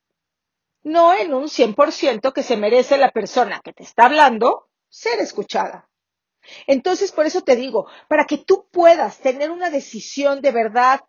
No 0.84 1.14
en 1.14 1.34
un 1.34 1.46
100% 1.46 2.34
que 2.34 2.44
se 2.44 2.58
merece 2.58 2.98
la 2.98 3.12
persona 3.12 3.62
que 3.64 3.74
te 3.74 3.84
está 3.84 4.06
hablando 4.06 4.70
ser 4.90 5.20
escuchada. 5.20 5.90
Entonces, 6.66 7.12
por 7.12 7.26
eso 7.26 7.42
te 7.42 7.56
digo, 7.56 7.88
para 8.08 8.26
que 8.26 8.38
tú 8.38 8.68
puedas 8.72 9.20
tener 9.20 9.52
una 9.52 9.70
decisión 9.70 10.42
de 10.42 10.52
verdad 10.52 11.02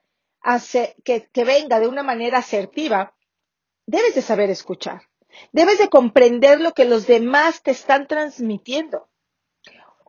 que, 1.04 1.28
que 1.32 1.44
venga 1.44 1.80
de 1.80 1.88
una 1.88 2.02
manera 2.02 2.38
asertiva, 2.38 3.14
debes 3.86 4.14
de 4.14 4.22
saber 4.22 4.50
escuchar. 4.50 5.02
Debes 5.52 5.78
de 5.78 5.88
comprender 5.88 6.60
lo 6.60 6.72
que 6.72 6.84
los 6.84 7.06
demás 7.06 7.62
te 7.62 7.70
están 7.70 8.06
transmitiendo. 8.06 9.08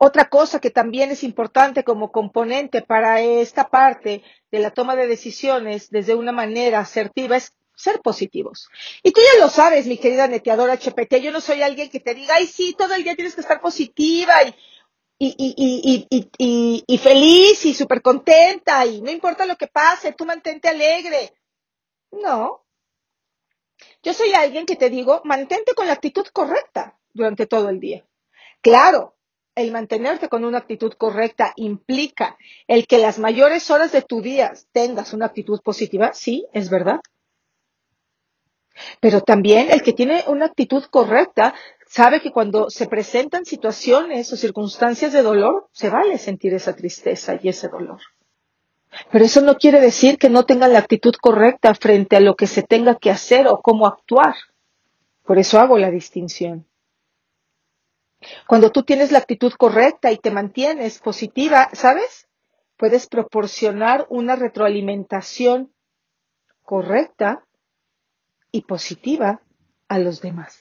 Otra 0.02 0.30
cosa 0.30 0.60
que 0.60 0.70
también 0.70 1.10
es 1.10 1.22
importante 1.22 1.84
como 1.84 2.10
componente 2.10 2.80
para 2.80 3.20
esta 3.20 3.68
parte 3.68 4.22
de 4.50 4.58
la 4.58 4.70
toma 4.70 4.96
de 4.96 5.06
decisiones 5.06 5.90
desde 5.90 6.14
una 6.14 6.32
manera 6.32 6.78
asertiva 6.80 7.36
es 7.36 7.52
ser 7.76 8.00
positivos. 8.00 8.70
Y 9.02 9.12
tú 9.12 9.20
ya 9.20 9.44
lo 9.44 9.50
sabes, 9.50 9.86
mi 9.86 9.98
querida 9.98 10.26
neteadora 10.26 10.78
HPT, 10.78 11.16
yo 11.16 11.32
no 11.32 11.42
soy 11.42 11.60
alguien 11.60 11.90
que 11.90 12.00
te 12.00 12.14
diga, 12.14 12.36
ay, 12.36 12.46
sí, 12.46 12.74
todo 12.78 12.94
el 12.94 13.04
día 13.04 13.14
tienes 13.14 13.34
que 13.34 13.42
estar 13.42 13.60
positiva 13.60 14.36
y, 15.18 15.28
feliz 16.96 17.66
y 17.66 17.74
súper 17.74 18.00
contenta 18.00 18.86
y 18.86 19.02
no 19.02 19.10
importa 19.10 19.44
lo 19.44 19.56
que 19.56 19.66
pase, 19.66 20.14
tú 20.14 20.24
mantente 20.24 20.70
alegre. 20.70 21.34
No. 22.10 22.64
Yo 24.02 24.14
soy 24.14 24.32
alguien 24.32 24.64
que 24.64 24.76
te 24.76 24.88
digo, 24.88 25.20
mantente 25.24 25.74
con 25.74 25.86
la 25.86 25.92
actitud 25.92 26.26
correcta 26.32 26.98
durante 27.12 27.46
todo 27.46 27.68
el 27.68 27.80
día. 27.80 28.06
Claro, 28.62 29.19
el 29.54 29.72
mantenerte 29.72 30.28
con 30.28 30.44
una 30.44 30.58
actitud 30.58 30.92
correcta 30.94 31.52
implica 31.56 32.36
el 32.66 32.86
que 32.86 32.98
las 32.98 33.18
mayores 33.18 33.70
horas 33.70 33.92
de 33.92 34.02
tu 34.02 34.22
día 34.22 34.52
tengas 34.72 35.12
una 35.12 35.26
actitud 35.26 35.60
positiva, 35.62 36.12
sí, 36.12 36.46
es 36.52 36.70
verdad. 36.70 37.00
Pero 39.00 39.20
también 39.20 39.70
el 39.70 39.82
que 39.82 39.92
tiene 39.92 40.24
una 40.26 40.46
actitud 40.46 40.84
correcta 40.84 41.54
sabe 41.86 42.20
que 42.20 42.30
cuando 42.30 42.70
se 42.70 42.86
presentan 42.86 43.44
situaciones 43.44 44.32
o 44.32 44.36
circunstancias 44.36 45.12
de 45.12 45.22
dolor, 45.22 45.68
se 45.72 45.90
vale 45.90 46.18
sentir 46.18 46.54
esa 46.54 46.74
tristeza 46.74 47.38
y 47.42 47.48
ese 47.48 47.68
dolor. 47.68 48.00
Pero 49.10 49.24
eso 49.24 49.40
no 49.40 49.56
quiere 49.56 49.80
decir 49.80 50.18
que 50.18 50.30
no 50.30 50.44
tengan 50.44 50.72
la 50.72 50.78
actitud 50.80 51.14
correcta 51.20 51.74
frente 51.74 52.16
a 52.16 52.20
lo 52.20 52.34
que 52.36 52.46
se 52.46 52.62
tenga 52.62 52.96
que 52.96 53.10
hacer 53.10 53.46
o 53.48 53.60
cómo 53.60 53.86
actuar. 53.86 54.34
Por 55.24 55.38
eso 55.38 55.60
hago 55.60 55.78
la 55.78 55.90
distinción. 55.90 56.66
Cuando 58.46 58.70
tú 58.70 58.82
tienes 58.82 59.12
la 59.12 59.18
actitud 59.18 59.52
correcta 59.54 60.12
y 60.12 60.18
te 60.18 60.30
mantienes 60.30 60.98
positiva, 60.98 61.70
¿sabes? 61.72 62.28
Puedes 62.76 63.06
proporcionar 63.06 64.06
una 64.10 64.36
retroalimentación 64.36 65.72
correcta 66.62 67.44
y 68.52 68.62
positiva 68.62 69.40
a 69.88 69.98
los 69.98 70.20
demás. 70.20 70.60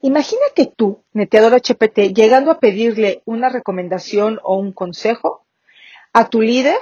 Imagínate 0.00 0.66
tú, 0.66 1.04
neteador 1.12 1.54
HPT, 1.54 2.14
llegando 2.14 2.50
a 2.50 2.58
pedirle 2.58 3.22
una 3.24 3.48
recomendación 3.48 4.40
o 4.42 4.56
un 4.56 4.72
consejo 4.72 5.46
a 6.12 6.28
tu 6.28 6.40
líder 6.40 6.78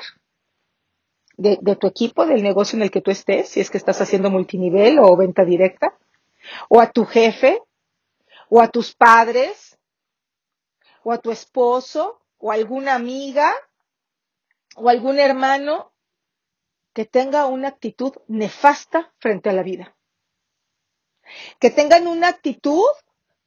de, 1.37 1.59
de, 1.61 1.76
tu 1.76 1.87
equipo, 1.87 2.26
del 2.26 2.43
negocio 2.43 2.76
en 2.76 2.83
el 2.83 2.90
que 2.90 3.02
tú 3.02 3.11
estés, 3.11 3.49
si 3.49 3.61
es 3.61 3.71
que 3.71 3.79
estás 3.79 4.00
haciendo 4.00 4.31
multinivel 4.31 4.99
o 4.99 5.17
venta 5.17 5.45
directa, 5.45 5.95
o 6.69 6.81
a 6.81 6.90
tu 6.90 7.05
jefe, 7.05 7.62
o 8.49 8.61
a 8.61 8.69
tus 8.69 8.95
padres, 8.95 9.79
o 11.02 11.12
a 11.12 11.19
tu 11.19 11.30
esposo 11.30 12.21
o 12.38 12.50
a 12.50 12.54
alguna 12.54 12.95
amiga 12.95 13.52
o 14.76 14.88
algún 14.88 15.19
hermano 15.19 15.92
que 16.92 17.04
tenga 17.04 17.47
una 17.47 17.69
actitud 17.69 18.12
nefasta 18.26 19.12
frente 19.19 19.50
a 19.50 19.52
la 19.52 19.62
vida. 19.62 19.97
Que 21.59 21.71
tengan 21.71 22.07
una 22.07 22.28
actitud 22.28 22.87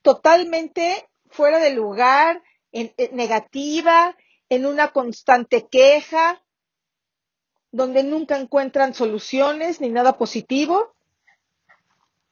totalmente 0.01 1.09
fuera 1.29 1.59
de 1.59 1.71
lugar, 1.71 2.41
negativa, 3.11 4.15
en 4.49 4.65
una 4.65 4.91
constante 4.91 5.67
queja, 5.67 6.43
donde 7.71 8.03
nunca 8.03 8.37
encuentran 8.37 8.93
soluciones 8.93 9.81
ni 9.81 9.89
nada 9.89 10.17
positivo. 10.17 10.93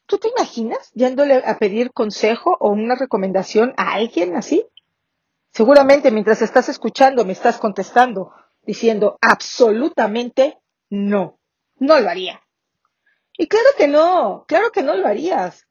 ¿Tú 0.05 0.17
te 0.19 0.29
imaginas 0.29 0.91
yéndole 0.93 1.41
a 1.45 1.57
pedir 1.57 1.91
consejo 1.93 2.57
o 2.59 2.69
una 2.69 2.95
recomendación 2.95 3.73
a 3.77 3.93
alguien 3.93 4.35
así? 4.35 4.65
Seguramente 5.51 6.11
mientras 6.11 6.41
estás 6.41 6.69
escuchando 6.69 7.25
me 7.25 7.33
estás 7.33 7.57
contestando 7.57 8.33
diciendo 8.61 9.17
absolutamente 9.21 10.61
no, 10.89 11.39
no 11.75 11.99
lo 11.99 12.09
haría. 12.09 12.41
Y 13.37 13.47
claro 13.47 13.69
que 13.77 13.87
no, 13.87 14.45
claro 14.47 14.71
que 14.71 14.83
no 14.83 14.95
lo 14.95 15.07
harías, 15.07 15.67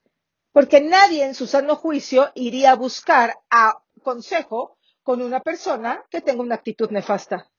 porque 0.53 0.81
nadie 0.81 1.25
en 1.25 1.35
su 1.35 1.47
sano 1.47 1.77
juicio 1.77 2.31
iría 2.35 2.73
a 2.73 2.77
buscar 2.77 3.39
a 3.49 3.83
consejo 4.03 4.77
con 5.03 5.23
una 5.23 5.41
persona 5.41 6.05
que 6.11 6.21
tenga 6.21 6.43
una 6.43 6.57
actitud 6.57 6.91
nefasta. 6.91 7.51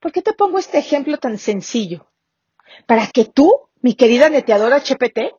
¿Por 0.00 0.12
qué 0.12 0.22
te 0.22 0.34
pongo 0.34 0.58
este 0.58 0.78
ejemplo 0.78 1.18
tan 1.18 1.38
sencillo? 1.38 2.10
Para 2.86 3.08
que 3.08 3.24
tú, 3.24 3.68
mi 3.82 3.94
querida 3.94 4.28
neteadora 4.28 4.80
HPT, 4.80 5.34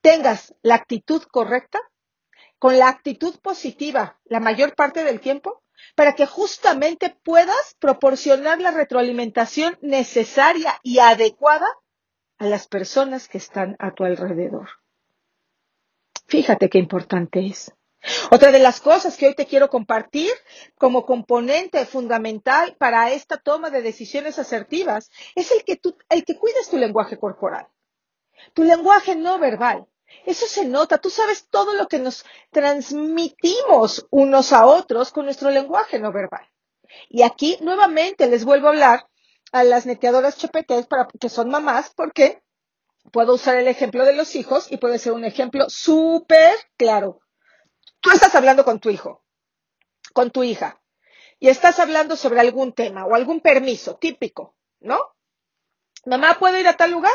tengas 0.00 0.54
la 0.62 0.74
actitud 0.74 1.22
correcta 1.22 1.80
con 2.62 2.78
la 2.78 2.86
actitud 2.86 3.40
positiva 3.40 4.20
la 4.24 4.38
mayor 4.38 4.76
parte 4.76 5.02
del 5.02 5.18
tiempo 5.18 5.64
para 5.96 6.14
que 6.14 6.26
justamente 6.26 7.10
puedas 7.24 7.74
proporcionar 7.80 8.60
la 8.60 8.70
retroalimentación 8.70 9.76
necesaria 9.82 10.78
y 10.84 11.00
adecuada 11.00 11.66
a 12.38 12.46
las 12.46 12.68
personas 12.68 13.26
que 13.26 13.38
están 13.38 13.74
a 13.80 13.94
tu 13.94 14.04
alrededor. 14.04 14.68
Fíjate 16.28 16.70
qué 16.70 16.78
importante 16.78 17.44
es. 17.44 17.72
Otra 18.30 18.52
de 18.52 18.60
las 18.60 18.80
cosas 18.80 19.16
que 19.16 19.26
hoy 19.26 19.34
te 19.34 19.46
quiero 19.46 19.68
compartir 19.68 20.30
como 20.78 21.04
componente 21.04 21.84
fundamental 21.84 22.76
para 22.78 23.10
esta 23.10 23.38
toma 23.38 23.70
de 23.70 23.82
decisiones 23.82 24.38
asertivas 24.38 25.10
es 25.34 25.50
el 25.50 25.64
que 25.64 25.78
tú, 25.78 25.98
el 26.08 26.24
que 26.24 26.38
cuides 26.38 26.70
tu 26.70 26.76
lenguaje 26.76 27.18
corporal. 27.18 27.66
Tu 28.54 28.62
lenguaje 28.62 29.16
no 29.16 29.40
verbal. 29.40 29.88
Eso 30.26 30.46
se 30.46 30.64
nota. 30.64 30.98
Tú 30.98 31.10
sabes 31.10 31.48
todo 31.48 31.74
lo 31.74 31.88
que 31.88 31.98
nos 31.98 32.24
transmitimos 32.50 34.06
unos 34.10 34.52
a 34.52 34.66
otros 34.66 35.12
con 35.12 35.24
nuestro 35.24 35.50
lenguaje 35.50 35.98
no 35.98 36.12
verbal. 36.12 36.48
Y 37.08 37.22
aquí 37.22 37.58
nuevamente 37.60 38.26
les 38.28 38.44
vuelvo 38.44 38.68
a 38.68 38.70
hablar 38.70 39.06
a 39.52 39.64
las 39.64 39.86
neteadoras 39.86 40.36
chepetes 40.36 40.86
para 40.86 41.08
que 41.20 41.28
son 41.28 41.50
mamás 41.50 41.92
porque 41.94 42.42
puedo 43.10 43.34
usar 43.34 43.56
el 43.56 43.68
ejemplo 43.68 44.04
de 44.04 44.14
los 44.14 44.34
hijos 44.36 44.70
y 44.70 44.76
puede 44.76 44.98
ser 44.98 45.12
un 45.12 45.24
ejemplo 45.24 45.68
súper 45.68 46.56
claro. 46.76 47.20
Tú 48.00 48.10
estás 48.10 48.34
hablando 48.34 48.64
con 48.64 48.80
tu 48.80 48.90
hijo, 48.90 49.24
con 50.12 50.30
tu 50.30 50.42
hija, 50.42 50.80
y 51.38 51.48
estás 51.48 51.78
hablando 51.78 52.16
sobre 52.16 52.40
algún 52.40 52.72
tema 52.72 53.04
o 53.04 53.14
algún 53.14 53.40
permiso 53.40 53.96
típico, 53.96 54.56
¿no? 54.80 54.98
Mamá, 56.06 56.36
¿puedo 56.38 56.58
ir 56.58 56.66
a 56.66 56.76
tal 56.76 56.90
lugar? 56.90 57.12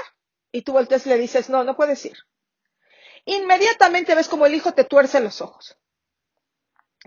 Y 0.52 0.62
tú 0.62 0.74
volteas 0.74 1.06
y 1.06 1.10
le 1.10 1.18
dices, 1.18 1.50
no, 1.50 1.64
no 1.64 1.76
puedes 1.76 2.06
ir. 2.06 2.18
Inmediatamente 3.30 4.16
ves 4.16 4.30
como 4.30 4.46
el 4.46 4.56
hijo 4.56 4.74
te 4.74 4.86
tuerce 4.86 5.20
los 5.20 5.42
ojos, 5.42 5.78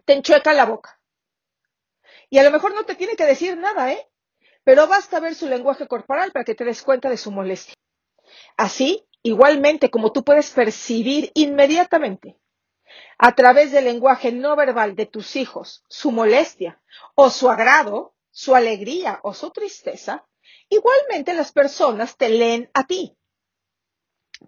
te 0.04 0.12
enchueca 0.12 0.52
la 0.52 0.66
boca. 0.66 1.00
Y 2.28 2.38
a 2.38 2.42
lo 2.42 2.50
mejor 2.50 2.74
no 2.74 2.84
te 2.84 2.94
tiene 2.94 3.16
que 3.16 3.24
decir 3.24 3.56
nada, 3.56 3.90
¿eh? 3.90 4.06
Pero 4.62 4.86
basta 4.86 5.18
ver 5.18 5.34
su 5.34 5.48
lenguaje 5.48 5.88
corporal 5.88 6.30
para 6.30 6.44
que 6.44 6.54
te 6.54 6.66
des 6.66 6.82
cuenta 6.82 7.08
de 7.08 7.16
su 7.16 7.30
molestia. 7.30 7.74
Así, 8.58 9.08
igualmente 9.22 9.90
como 9.90 10.12
tú 10.12 10.22
puedes 10.22 10.50
percibir 10.50 11.32
inmediatamente 11.34 12.38
a 13.16 13.34
través 13.34 13.72
del 13.72 13.86
lenguaje 13.86 14.30
no 14.30 14.56
verbal 14.56 14.96
de 14.96 15.06
tus 15.06 15.36
hijos 15.36 15.84
su 15.88 16.12
molestia 16.12 16.82
o 17.14 17.30
su 17.30 17.48
agrado, 17.48 18.14
su 18.30 18.54
alegría 18.54 19.20
o 19.22 19.32
su 19.32 19.50
tristeza, 19.52 20.26
igualmente 20.68 21.32
las 21.32 21.50
personas 21.50 22.18
te 22.18 22.28
leen 22.28 22.70
a 22.74 22.86
ti. 22.86 23.16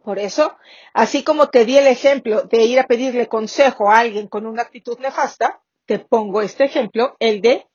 Por 0.03 0.19
eso, 0.19 0.57
así 0.95 1.23
como 1.23 1.49
te 1.51 1.65
di 1.65 1.79
el 1.79 1.87
ejemplo 1.87 2.43
de 2.43 2.65
ir 2.65 2.81
a 2.81 2.87
pedirle 2.87 3.29
consejo 3.29 3.91
a 3.91 3.99
alguien 3.99 4.27
con 4.27 4.47
una 4.47 4.63
actitud 4.63 4.99
nefasta, 4.99 5.63
te 5.87 5.99
pongo 5.99 6.43
este 6.43 6.65
ejemplo, 6.65 7.17
el 7.21 7.41
de 7.41 7.67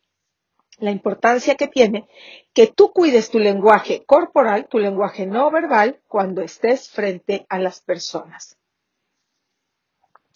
la 0.80 0.92
importancia 0.92 1.56
que 1.56 1.68
tiene 1.68 2.08
que 2.54 2.68
tú 2.68 2.92
cuides 2.92 3.30
tu 3.30 3.40
lenguaje 3.40 4.04
corporal, 4.06 4.68
tu 4.68 4.80
lenguaje 4.80 5.26
no 5.26 5.50
verbal, 5.52 6.02
cuando 6.08 6.42
estés 6.42 6.90
frente 6.90 7.46
a 7.50 7.60
las 7.60 7.82
personas. 7.82 8.58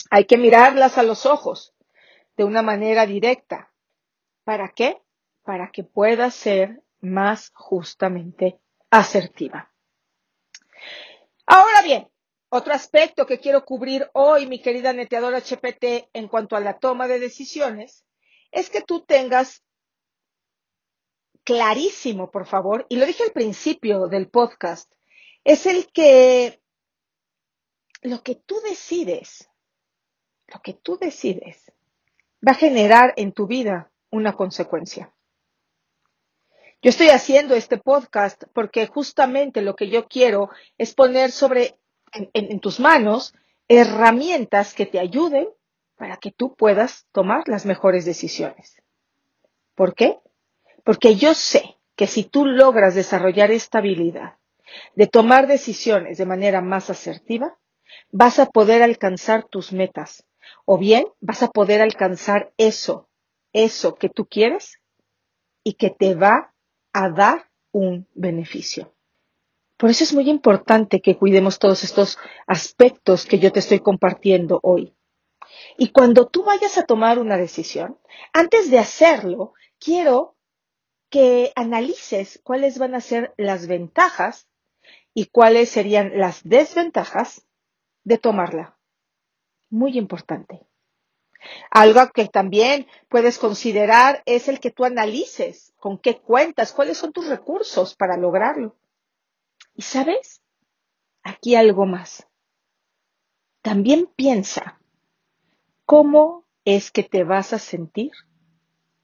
Hay 0.10 0.26
que 0.26 0.38
mirarlas 0.38 0.98
a 0.98 1.04
los 1.04 1.26
ojos 1.26 1.74
de 2.38 2.44
una 2.44 2.62
manera 2.62 3.06
directa. 3.06 3.72
¿Para 4.44 4.70
qué? 4.70 5.02
Para 5.44 5.72
que 5.72 5.84
puedas 5.84 6.34
ser 6.36 6.82
más 7.00 7.52
justamente 7.56 8.60
asertiva. 8.90 9.71
Ahora 11.53 11.81
bien, 11.81 12.10
otro 12.48 12.74
aspecto 12.74 13.25
que 13.25 13.38
quiero 13.38 13.65
cubrir 13.65 14.10
hoy, 14.13 14.48
mi 14.48 14.62
querida 14.62 14.93
neteadora 14.93 15.41
HPT, 15.41 16.08
en 16.13 16.29
cuanto 16.29 16.55
a 16.55 16.62
la 16.62 16.79
toma 16.79 17.10
de 17.10 17.20
decisiones, 17.20 18.05
es 18.51 18.70
que 18.70 18.81
tú 18.81 19.01
tengas 19.01 19.62
clarísimo, 21.43 22.31
por 22.31 22.46
favor, 22.48 22.86
y 22.88 22.96
lo 22.96 23.05
dije 23.05 23.24
al 23.24 23.34
principio 23.34 24.08
del 24.08 24.29
podcast, 24.29 24.93
es 25.43 25.65
el 25.65 25.91
que 25.91 26.62
lo 28.01 28.24
que 28.24 28.36
tú 28.36 28.62
decides, 28.62 29.50
lo 30.48 30.62
que 30.62 30.75
tú 30.75 30.98
decides, 30.98 31.70
va 32.48 32.53
a 32.53 32.55
generar 32.63 33.13
en 33.17 33.34
tu 33.34 33.46
vida 33.46 33.91
una 34.10 34.38
consecuencia. 34.38 35.13
Yo 36.84 36.90
estoy 36.90 37.10
haciendo 37.10 37.54
este 37.54 37.78
podcast 37.78 38.44
porque 38.54 38.88
justamente 38.88 39.62
lo 39.62 39.76
que 39.76 39.90
yo 39.90 40.08
quiero 40.08 40.50
es 40.80 40.96
poner 40.96 41.32
sobre 41.32 41.78
en, 42.12 42.60
tus 42.60 42.80
manos 42.80 43.36
herramientas 43.68 44.74
que 44.74 44.88
te 44.88 44.98
ayuden 44.98 45.48
para 45.96 46.17
que 46.17 46.32
tú 46.32 46.56
puedas 46.56 47.06
tomar 47.12 47.48
las 47.48 47.67
mejores 47.67 48.04
decisiones. 48.04 48.82
¿Por 49.76 49.94
qué? 49.94 50.17
Porque 50.84 51.15
yo 51.15 51.36
sé 51.36 51.78
que 51.96 52.08
si 52.08 52.24
tú 52.24 52.48
logras 52.48 52.96
desarrollar 52.96 53.52
esta 53.52 53.78
habilidad 53.78 54.39
de 54.96 55.06
tomar 55.06 55.46
decisiones 55.46 56.17
de 56.17 56.26
manera 56.26 56.62
más 56.62 56.89
asertiva, 56.89 57.60
vas 58.10 58.39
a 58.39 58.48
poder 58.48 58.82
alcanzar 58.82 59.44
tus 59.44 59.72
metas 59.72 60.26
o 60.65 60.80
bien 60.80 61.06
vas 61.20 61.44
a 61.44 61.52
poder 61.52 61.80
alcanzar 61.80 62.52
eso, 62.58 63.08
eso 63.54 63.94
que 63.94 64.10
tú 64.10 64.26
quieres 64.26 64.80
y 65.63 65.74
que 65.74 65.91
te 65.91 66.15
va 66.15 66.52
a 66.93 67.10
dar 67.10 67.49
un 67.71 68.08
beneficio. 68.13 68.93
Por 69.77 69.89
eso 69.89 70.04
es 70.04 70.13
muy 70.13 70.30
importante 70.30 71.01
que 71.01 71.17
cuidemos 71.17 71.58
todos 71.58 71.84
estos 71.84 72.19
aspectos 72.45 73.25
que 73.25 73.39
yo 73.39 73.51
te 73.51 73.60
estoy 73.60 73.80
compartiendo 73.80 74.60
hoy. 74.62 74.93
Y 75.77 75.89
cuando 75.91 76.27
tú 76.27 76.43
vayas 76.43 76.77
a 76.77 76.84
tomar 76.84 77.17
una 77.17 77.38
decisión, 77.38 77.97
antes 78.34 78.69
de 78.69 78.77
hacerlo, 78.77 79.54
quiero 79.80 80.36
que 81.10 81.51
analices 81.56 82.39
cuáles 82.43 82.77
van 82.77 82.95
a 82.95 83.01
ser 83.01 83.34
las 83.38 83.67
ventajas 83.67 84.47
y 85.13 85.25
cuáles 85.25 85.69
serían 85.69 86.17
las 86.17 86.43
desventajas 86.43 87.45
de 88.04 88.17
tomarla. 88.17 88.77
Muy 89.69 89.97
importante. 89.97 90.67
Algo 91.69 92.10
que 92.13 92.27
también 92.27 92.88
puedes 93.10 93.38
considerar 93.38 94.21
es 94.25 94.47
el 94.47 94.60
que 94.60 94.71
tú 94.71 94.86
analices 94.86 95.73
con 95.77 95.97
qué 95.97 96.19
cuentas, 96.19 96.73
cuáles 96.73 96.97
son 96.97 97.13
tus 97.13 97.27
recursos 97.27 97.95
para 97.95 98.17
lograrlo. 98.17 98.75
Y 99.75 99.82
sabes, 99.84 100.41
aquí 101.23 101.56
algo 101.56 101.86
más. 101.86 102.27
También 103.62 104.08
piensa 104.15 104.80
cómo 105.86 106.45
es 106.65 106.91
que 106.91 107.04
te 107.04 107.23
vas 107.23 107.54
a 107.54 107.60
sentir 107.60 108.12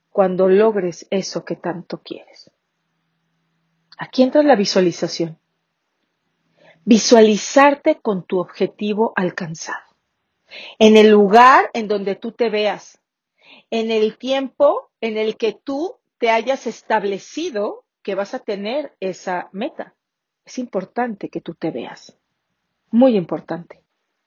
cuando 0.09 0.49
logres 0.49 1.07
eso 1.09 1.45
que 1.45 1.55
tanto 1.55 2.01
quieres. 2.01 2.51
Aquí 3.97 4.23
entra 4.23 4.43
la 4.43 4.55
visualización. 4.55 5.39
Visualizarte 6.85 7.99
con 7.99 8.25
tu 8.25 8.39
objetivo 8.39 9.13
alcanzado. 9.15 9.86
En 10.79 10.97
el 10.97 11.09
lugar 11.09 11.69
en 11.73 11.87
donde 11.87 12.15
tú 12.15 12.31
te 12.31 12.49
veas. 12.49 12.99
En 13.69 13.91
el 13.91 14.17
tiempo 14.17 14.91
en 15.01 15.17
el 15.17 15.37
que 15.37 15.53
tú 15.53 15.95
te 16.17 16.29
hayas 16.29 16.67
establecido 16.67 17.85
que 18.01 18.15
vas 18.15 18.33
a 18.33 18.39
tener 18.39 18.95
esa 18.99 19.49
meta. 19.51 19.95
Es 20.45 20.57
importante 20.57 21.29
que 21.29 21.41
tú 21.41 21.53
te 21.55 21.71
veas. 21.71 22.17
Muy 22.89 23.17
importante. 23.17 23.83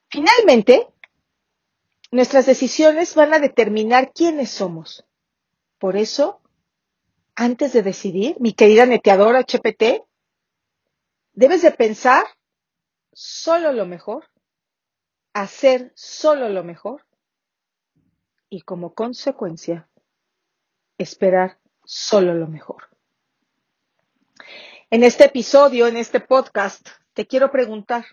Finalmente, 0.09 0.87
nuestras 2.11 2.45
decisiones 2.45 3.15
van 3.15 3.33
a 3.33 3.39
determinar 3.39 4.11
quiénes 4.13 4.51
somos. 4.51 5.05
Por 5.79 5.97
eso, 5.97 6.41
antes 7.35 7.73
de 7.73 7.81
decidir, 7.81 8.35
mi 8.39 8.53
querida 8.53 8.85
neteadora 8.85 9.39
HPT, 9.39 10.03
debes 11.33 11.61
de 11.61 11.71
pensar 11.71 12.25
solo 13.13 13.71
lo 13.71 13.85
mejor, 13.85 14.25
hacer 15.33 15.91
solo 15.95 16.49
lo 16.49 16.63
mejor 16.63 17.05
y 18.49 18.61
como 18.61 18.93
consecuencia, 18.93 19.89
esperar 20.97 21.59
solo 21.85 22.33
lo 22.33 22.47
mejor. 22.47 22.89
En 24.89 25.03
este 25.03 25.25
episodio, 25.25 25.87
en 25.87 25.95
este 25.95 26.19
podcast, 26.19 26.89
te 27.13 27.25
quiero 27.25 27.49
preguntar 27.51 28.05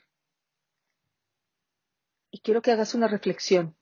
y 2.31 2.40
quiero 2.40 2.62
que 2.62 2.70
hagas 2.70 2.94
una 2.94 3.09
reflexión 3.09 3.76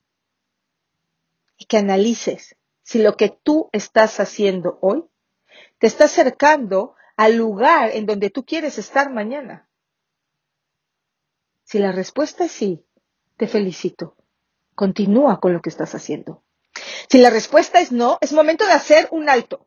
y 1.59 1.66
que 1.66 1.77
analices 1.77 2.57
si 2.83 3.03
lo 3.03 3.16
que 3.16 3.29
tú 3.29 3.68
estás 3.72 4.20
haciendo 4.20 4.79
hoy 4.81 5.05
te 5.79 5.87
está 5.87 6.05
acercando 6.05 6.94
al 7.16 7.37
lugar 7.37 7.90
en 7.92 8.07
donde 8.07 8.31
tú 8.31 8.44
quieres 8.44 8.79
estar 8.79 9.12
mañana. 9.12 9.68
Si 11.64 11.79
la 11.79 11.92
respuesta 11.92 12.44
es 12.44 12.53
sí, 12.53 12.86
te 13.37 13.46
felicito. 13.46 14.16
Continúa 14.75 15.40
con 15.40 15.53
lo 15.53 15.61
que 15.61 15.70
estás 15.70 15.94
haciendo. 15.94 16.42
Si 17.09 17.18
la 17.18 17.31
respuesta 17.31 17.81
es 17.81 17.92
no, 17.92 18.18
es 18.20 18.33
momento 18.33 18.66
de 18.66 18.72
hacer 18.72 19.09
un 19.11 19.29
alto. 19.29 19.66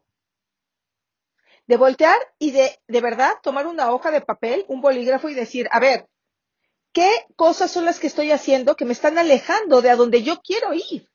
De 1.67 1.77
voltear 1.77 2.17
y 2.39 2.51
de, 2.51 2.79
de 2.87 3.01
verdad, 3.01 3.33
tomar 3.43 3.67
una 3.67 3.91
hoja 3.91 4.11
de 4.11 4.21
papel, 4.21 4.65
un 4.67 4.81
bolígrafo 4.81 5.29
y 5.29 5.35
decir, 5.35 5.67
a 5.71 5.79
ver, 5.79 6.07
¿qué 6.93 7.09
cosas 7.35 7.71
son 7.71 7.85
las 7.85 7.99
que 7.99 8.07
estoy 8.07 8.31
haciendo 8.31 8.75
que 8.75 8.85
me 8.85 8.93
están 8.93 9.17
alejando 9.17 9.81
de 9.81 9.89
a 9.89 9.95
donde 9.95 10.23
yo 10.23 10.41
quiero 10.41 10.73
ir? 10.73 11.09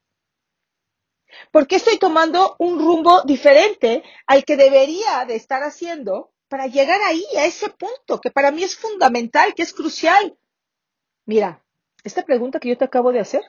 ¿Por 1.51 1.67
qué 1.67 1.77
estoy 1.77 1.99
tomando 1.99 2.55
un 2.59 2.79
rumbo 2.79 3.23
diferente 3.23 4.05
al 4.27 4.45
que 4.45 4.57
debería 4.57 5.25
de 5.27 5.35
estar 5.35 5.63
haciendo 5.65 6.33
para 6.49 6.69
llegar 6.69 7.01
ahí, 7.03 7.25
a 7.37 7.47
ese 7.47 7.71
punto, 7.71 8.21
que 8.21 8.31
para 8.31 8.53
mí 8.53 8.63
es 8.63 8.77
fundamental, 8.77 9.55
que 9.55 9.63
es 9.63 9.73
crucial? 9.73 10.37
Mira, 11.27 11.64
esta 12.05 12.23
pregunta 12.23 12.61
que 12.61 12.69
yo 12.69 12.79
te 12.79 12.85
acabo 12.85 13.13
de 13.13 13.21
hacer 13.21 13.43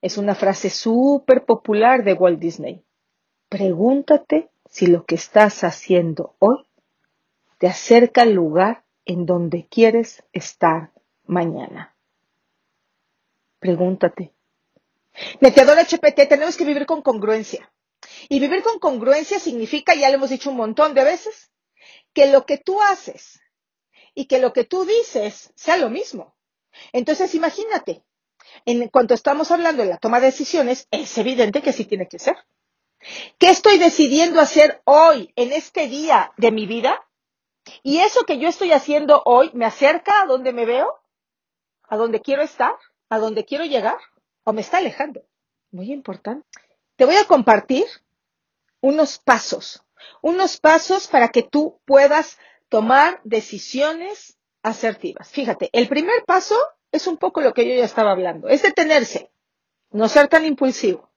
es 0.00 0.18
una 0.18 0.34
frase 0.34 0.70
súper 0.70 1.44
popular 1.44 2.04
de 2.04 2.14
Walt 2.14 2.40
Disney. 2.40 2.84
Pregúntate 3.48 4.50
si 4.68 4.86
lo 4.86 5.04
que 5.04 5.14
estás 5.14 5.62
haciendo 5.62 6.34
hoy 6.38 6.66
te 7.58 7.68
acerca 7.68 8.22
al 8.22 8.32
lugar 8.32 8.84
en 9.04 9.26
donde 9.26 9.66
quieres 9.68 10.24
estar 10.32 10.90
mañana. 11.24 11.94
Pregúntate. 13.58 14.32
Neteador 15.40 15.78
HPT, 15.78 16.28
tenemos 16.28 16.56
que 16.56 16.64
vivir 16.64 16.86
con 16.86 17.02
congruencia. 17.02 17.72
Y 18.28 18.40
vivir 18.40 18.62
con 18.62 18.78
congruencia 18.78 19.38
significa, 19.38 19.94
ya 19.94 20.08
lo 20.10 20.16
hemos 20.16 20.30
dicho 20.30 20.50
un 20.50 20.56
montón 20.56 20.94
de 20.94 21.04
veces, 21.04 21.50
que 22.12 22.30
lo 22.30 22.44
que 22.46 22.58
tú 22.58 22.80
haces 22.82 23.40
y 24.14 24.26
que 24.26 24.38
lo 24.38 24.52
que 24.52 24.64
tú 24.64 24.84
dices 24.84 25.52
sea 25.54 25.76
lo 25.76 25.90
mismo. 25.90 26.35
Entonces, 26.92 27.34
imagínate, 27.34 28.02
en 28.64 28.88
cuanto 28.88 29.14
estamos 29.14 29.50
hablando 29.50 29.82
de 29.82 29.90
la 29.90 29.98
toma 29.98 30.20
de 30.20 30.26
decisiones, 30.26 30.88
es 30.90 31.16
evidente 31.18 31.62
que 31.62 31.72
sí 31.72 31.84
tiene 31.84 32.08
que 32.08 32.18
ser. 32.18 32.36
¿Qué 33.38 33.50
estoy 33.50 33.78
decidiendo 33.78 34.40
hacer 34.40 34.82
hoy, 34.84 35.32
en 35.36 35.52
este 35.52 35.88
día 35.88 36.32
de 36.36 36.50
mi 36.50 36.66
vida? 36.66 37.06
Y 37.82 37.98
eso 37.98 38.24
que 38.24 38.38
yo 38.38 38.48
estoy 38.48 38.72
haciendo 38.72 39.22
hoy 39.24 39.50
me 39.54 39.66
acerca 39.66 40.22
a 40.22 40.26
donde 40.26 40.52
me 40.52 40.66
veo, 40.66 41.00
a 41.88 41.96
donde 41.96 42.20
quiero 42.20 42.42
estar, 42.42 42.74
a 43.08 43.18
donde 43.18 43.44
quiero 43.44 43.64
llegar, 43.64 43.98
o 44.44 44.52
me 44.52 44.60
está 44.60 44.78
alejando. 44.78 45.22
Muy 45.70 45.92
importante. 45.92 46.46
Te 46.96 47.04
voy 47.04 47.16
a 47.16 47.26
compartir 47.26 47.84
unos 48.80 49.18
pasos, 49.18 49.82
unos 50.22 50.58
pasos 50.58 51.08
para 51.08 51.28
que 51.28 51.42
tú 51.42 51.80
puedas 51.84 52.38
tomar 52.68 53.20
decisiones 53.24 54.35
asertivas. 54.66 55.30
Fíjate, 55.30 55.70
el 55.72 55.88
primer 55.88 56.24
paso 56.26 56.56
es 56.90 57.06
un 57.06 57.16
poco 57.16 57.40
lo 57.40 57.54
que 57.54 57.66
yo 57.68 57.74
ya 57.74 57.84
estaba 57.84 58.10
hablando, 58.10 58.48
es 58.48 58.62
detenerse, 58.62 59.30
no 59.90 60.08
ser 60.08 60.28
tan 60.28 60.44
impulsivo. 60.44 61.10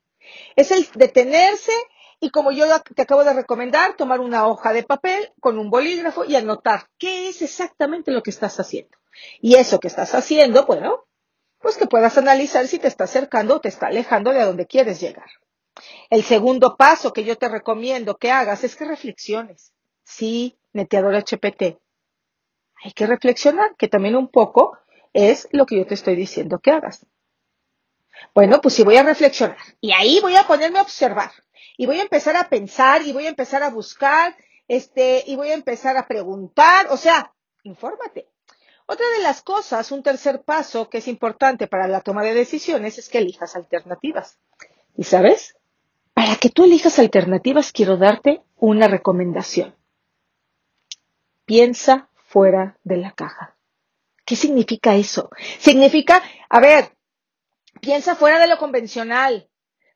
Es 0.56 0.72
el 0.72 0.88
detenerse 0.94 1.74
y 2.20 2.30
como 2.30 2.52
yo 2.52 2.66
te 2.96 3.02
acabo 3.02 3.24
de 3.24 3.34
recomendar, 3.34 3.96
tomar 3.96 4.20
una 4.20 4.48
hoja 4.48 4.74
de 4.74 4.84
papel 4.84 5.32
con 5.40 5.58
un 5.58 5.70
bolígrafo 5.70 6.26
y 6.26 6.36
anotar 6.36 6.90
qué 6.98 7.30
es 7.30 7.42
exactamente 7.42 8.12
lo 8.12 8.22
que 8.22 8.30
estás 8.30 8.60
haciendo. 8.60 8.98
Y 9.42 9.56
eso 9.56 9.80
que 9.80 9.88
estás 9.88 10.14
haciendo, 10.14 10.66
bueno, 10.66 11.06
pues 11.60 11.78
que 11.78 11.88
puedas 11.88 12.18
analizar 12.18 12.68
si 12.68 12.78
te 12.78 12.88
está 12.88 13.06
acercando 13.06 13.56
o 13.56 13.62
te 13.62 13.70
está 13.70 13.88
alejando 13.88 14.32
de 14.32 14.42
a 14.42 14.46
donde 14.46 14.68
quieres 14.68 15.02
llegar. 15.02 15.30
El 16.10 16.24
segundo 16.24 16.76
paso 16.78 17.14
que 17.14 17.24
yo 17.24 17.38
te 17.38 17.50
recomiendo 17.50 18.18
que 18.18 18.32
hagas 18.32 18.64
es 18.64 18.76
que 18.76 18.86
reflexiones. 18.86 19.74
Sí, 20.04 20.60
neteador 20.74 21.16
HPT. 21.16 21.80
Hay 22.84 22.92
que 22.94 23.06
reflexionar, 23.06 23.76
que 23.78 23.88
también 23.88 24.16
un 24.16 24.30
poco 24.30 24.78
es 25.14 25.48
lo 25.52 25.66
que 25.66 25.78
yo 25.78 25.86
te 25.86 25.96
estoy 25.96 26.16
diciendo 26.16 26.60
que 26.60 26.72
hagas. 26.72 27.06
Bueno, 28.34 28.62
pues 28.62 28.74
sí 28.74 28.84
voy 28.84 28.98
a 28.98 29.04
reflexionar 29.04 29.58
y 29.80 29.92
ahí 29.92 30.20
voy 30.22 30.36
a 30.36 30.46
ponerme 30.46 30.80
a 30.80 30.84
observar 30.84 31.32
y 31.78 31.86
voy 31.86 32.00
a 32.00 32.04
empezar 32.04 32.36
a 32.36 32.50
pensar 32.50 33.02
y 33.04 33.14
voy 33.14 33.26
a 33.26 33.30
empezar 33.30 33.64
a 33.64 33.70
buscar, 33.70 34.36
este, 34.68 35.24
y 35.26 35.36
voy 35.36 35.50
a 35.50 35.54
empezar 35.54 35.98
a 35.98 36.08
preguntar, 36.08 36.88
o 36.90 36.98
sea, 36.98 37.34
infórmate. 37.64 38.28
Otra 38.86 39.06
de 39.16 39.24
las 39.24 39.42
cosas, 39.42 39.92
un 39.92 40.04
tercer 40.04 40.42
paso 40.42 40.90
que 40.90 40.98
es 40.98 41.08
importante 41.08 41.68
para 41.68 41.88
la 41.88 42.02
toma 42.02 42.24
de 42.24 42.34
decisiones 42.34 42.98
es 42.98 43.08
que 43.08 43.20
elijas 43.20 43.56
alternativas. 43.56 44.40
¿Y 44.98 45.04
sabes? 45.04 45.56
Para 46.14 46.36
que 46.36 46.50
tú 46.50 46.66
elijas 46.66 47.00
alternativas 47.00 47.72
quiero 47.72 47.98
darte 47.98 48.42
una 48.58 48.88
recomendación. 48.88 49.76
Piensa 51.46 52.09
fuera 52.30 52.78
de 52.84 52.98
la 52.98 53.12
caja. 53.12 53.58
¿Qué 54.24 54.36
significa 54.36 54.96
eso? 54.96 55.32
Significa, 55.58 56.22
a 56.48 56.60
ver, 56.60 56.96
piensa 57.82 58.16
fuera 58.16 58.40
de 58.40 58.48
lo 58.48 58.60
convencional, 58.60 59.50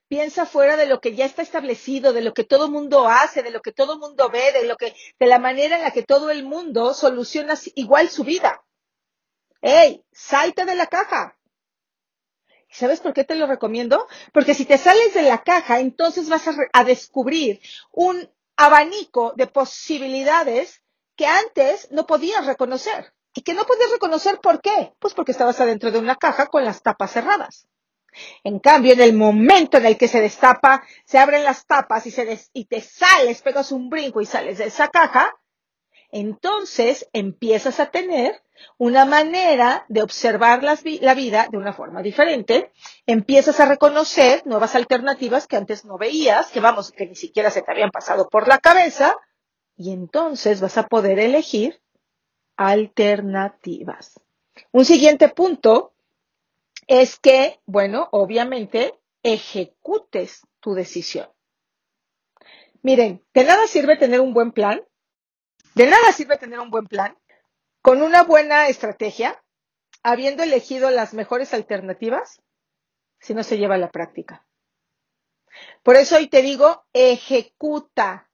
piensa 0.08 0.48
fuera 0.48 0.76
de 0.76 0.88
lo 0.88 1.00
que 1.00 1.14
ya 1.16 1.26
está 1.26 1.44
establecido, 1.44 2.12
de 2.12 2.22
lo 2.22 2.34
que 2.34 2.44
todo 2.44 2.72
mundo 2.72 3.08
hace, 3.08 3.44
de 3.44 3.52
lo 3.52 3.62
que 3.62 3.72
todo 3.72 4.00
mundo 4.00 4.30
ve, 4.30 4.52
de 4.52 4.66
lo 4.66 4.78
que, 4.78 4.96
de 5.20 5.28
la 5.28 5.38
manera 5.38 5.78
en 5.78 5.84
la 5.84 5.92
que 5.92 6.02
todo 6.02 6.32
el 6.32 6.44
mundo 6.44 6.96
soluciona 6.96 7.54
igual 7.76 8.10
su 8.10 8.24
vida. 8.24 8.66
¡Ey! 9.62 10.04
Salte 10.12 10.66
de 10.66 10.74
la 10.74 10.88
caja. 10.88 11.38
¿Sabes 12.68 13.00
por 13.00 13.14
qué 13.14 13.24
te 13.24 13.36
lo 13.36 13.46
recomiendo? 13.46 14.08
Porque 14.34 14.56
si 14.56 14.66
te 14.66 14.80
sales 14.80 15.14
de 15.14 15.22
la 15.22 15.44
caja, 15.44 15.80
entonces 15.80 16.28
vas 16.30 16.48
a, 16.48 16.56
a 16.74 16.84
descubrir 16.84 17.62
un 17.92 18.28
abanico 18.58 19.34
de 19.36 19.46
posibilidades 19.46 20.83
que 21.16 21.26
antes 21.26 21.90
no 21.92 22.06
podías 22.06 22.46
reconocer. 22.46 23.14
¿Y 23.36 23.42
que 23.42 23.54
no 23.54 23.66
podías 23.66 23.92
reconocer 23.92 24.40
por 24.40 24.62
qué? 24.62 24.94
Pues 25.00 25.14
porque 25.14 25.32
estabas 25.32 25.60
adentro 25.60 25.92
de 25.92 26.00
una 26.00 26.16
caja 26.16 26.48
con 26.48 26.64
las 26.64 26.84
tapas 26.84 27.12
cerradas. 27.12 27.68
En 28.44 28.60
cambio, 28.60 28.94
en 28.94 29.02
el 29.02 29.14
momento 29.14 29.78
en 29.78 29.88
el 29.88 29.98
que 29.98 30.08
se 30.08 30.22
destapa, 30.22 30.84
se 31.06 31.18
abren 31.18 31.44
las 31.44 31.66
tapas 31.66 32.06
y, 32.06 32.12
se 32.12 32.40
y 32.54 32.66
te 32.66 32.82
sales, 32.82 33.42
pegas 33.42 33.72
un 33.72 33.90
brinco 33.90 34.22
y 34.22 34.26
sales 34.26 34.60
de 34.60 34.66
esa 34.66 34.90
caja, 34.90 35.34
entonces 36.12 37.10
empiezas 37.12 37.80
a 37.80 37.88
tener 37.88 38.44
una 38.78 39.04
manera 39.04 39.84
de 39.90 40.04
observar 40.04 40.62
la 40.62 41.14
vida 41.16 41.48
de 41.52 41.58
una 41.58 41.74
forma 41.74 42.04
diferente, 42.04 42.72
empiezas 43.08 43.60
a 43.60 43.66
reconocer 43.66 44.46
nuevas 44.46 44.76
alternativas 44.76 45.48
que 45.48 45.58
antes 45.58 45.86
no 45.86 45.98
veías, 45.98 46.52
que 46.52 46.60
vamos, 46.60 46.92
que 46.92 47.08
ni 47.08 47.16
siquiera 47.16 47.50
se 47.50 47.64
te 47.64 47.72
habían 47.72 47.90
pasado 47.90 48.30
por 48.30 48.48
la 48.48 48.60
cabeza, 48.60 49.18
y 49.76 49.92
entonces 49.92 50.62
vas 50.62 50.78
a 50.78 50.88
poder 50.88 51.20
elegir 51.20 51.82
alternativas. 52.56 54.20
Un 54.72 54.86
siguiente 54.86 55.30
punto 55.30 55.94
es 56.88 57.20
que, 57.20 57.60
bueno, 57.66 58.10
obviamente 58.12 59.00
ejecutes 59.24 60.42
tu 60.60 60.74
decisión. 60.74 61.30
Miren, 62.82 63.26
de 63.34 63.44
nada 63.46 63.66
sirve 63.68 63.98
tener 63.98 64.20
un 64.20 64.34
buen 64.34 64.52
plan, 64.52 64.84
de 65.76 65.88
nada 65.88 66.12
sirve 66.12 66.38
tener 66.38 66.60
un 66.60 66.70
buen 66.70 66.86
plan 66.86 67.18
con 67.82 68.02
una 68.02 68.24
buena 68.24 68.68
estrategia, 68.68 69.44
habiendo 70.04 70.44
elegido 70.44 70.90
las 70.90 71.14
mejores 71.14 71.54
alternativas, 71.54 72.42
si 73.20 73.34
no 73.34 73.44
se 73.44 73.58
lleva 73.58 73.76
a 73.76 73.80
la 73.80 73.92
práctica. 73.92 74.46
Por 75.82 75.96
eso 75.96 76.18
hoy 76.18 76.28
te 76.28 76.42
digo, 76.42 76.86
ejecuta 76.94 78.30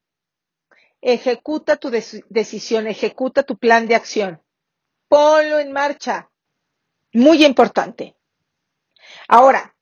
Ejecuta 1.02 1.78
tu 1.78 1.90
decisión, 1.90 2.88
ejecuta 2.88 3.44
tu 3.44 3.58
plan 3.58 3.88
de 3.88 3.96
acción. 3.96 4.42
Ponlo 5.08 5.60
en 5.60 5.72
marcha. 5.72 6.30
Muy 7.14 7.46
importante. 7.46 8.16
Ahora, 9.28 9.76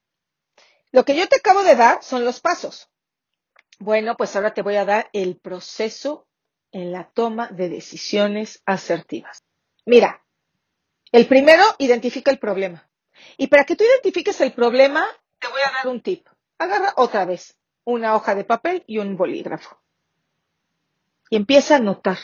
lo 0.91 1.03
que 1.03 1.15
yo 1.15 1.27
te 1.27 1.37
acabo 1.37 1.63
de 1.63 1.75
dar 1.75 2.03
son 2.03 2.23
los 2.23 2.39
pasos. 2.39 2.89
Bueno, 3.79 4.15
pues 4.15 4.35
ahora 4.35 4.53
te 4.53 4.61
voy 4.61 4.75
a 4.75 4.85
dar 4.85 5.09
el 5.13 5.37
proceso 5.37 6.27
en 6.71 6.91
la 6.91 7.09
toma 7.11 7.47
de 7.47 7.69
decisiones 7.69 8.61
asertivas. 8.65 9.43
Mira, 9.85 10.23
el 11.11 11.27
primero, 11.27 11.63
identifica 11.79 12.31
el 12.31 12.39
problema. 12.39 12.89
Y 13.37 13.47
para 13.47 13.65
que 13.65 13.75
tú 13.75 13.83
identifiques 13.83 14.39
el 14.41 14.53
problema, 14.53 15.05
te 15.39 15.47
voy 15.47 15.61
a 15.61 15.71
dar 15.71 15.87
un 15.87 16.01
tip. 16.01 16.27
Agarra 16.59 16.93
otra 16.97 17.25
vez 17.25 17.57
una 17.83 18.15
hoja 18.15 18.35
de 18.35 18.43
papel 18.43 18.83
y 18.87 18.99
un 18.99 19.17
bolígrafo 19.17 19.81
y 21.29 21.35
empieza 21.35 21.75
a 21.75 21.79
notar. 21.79 22.17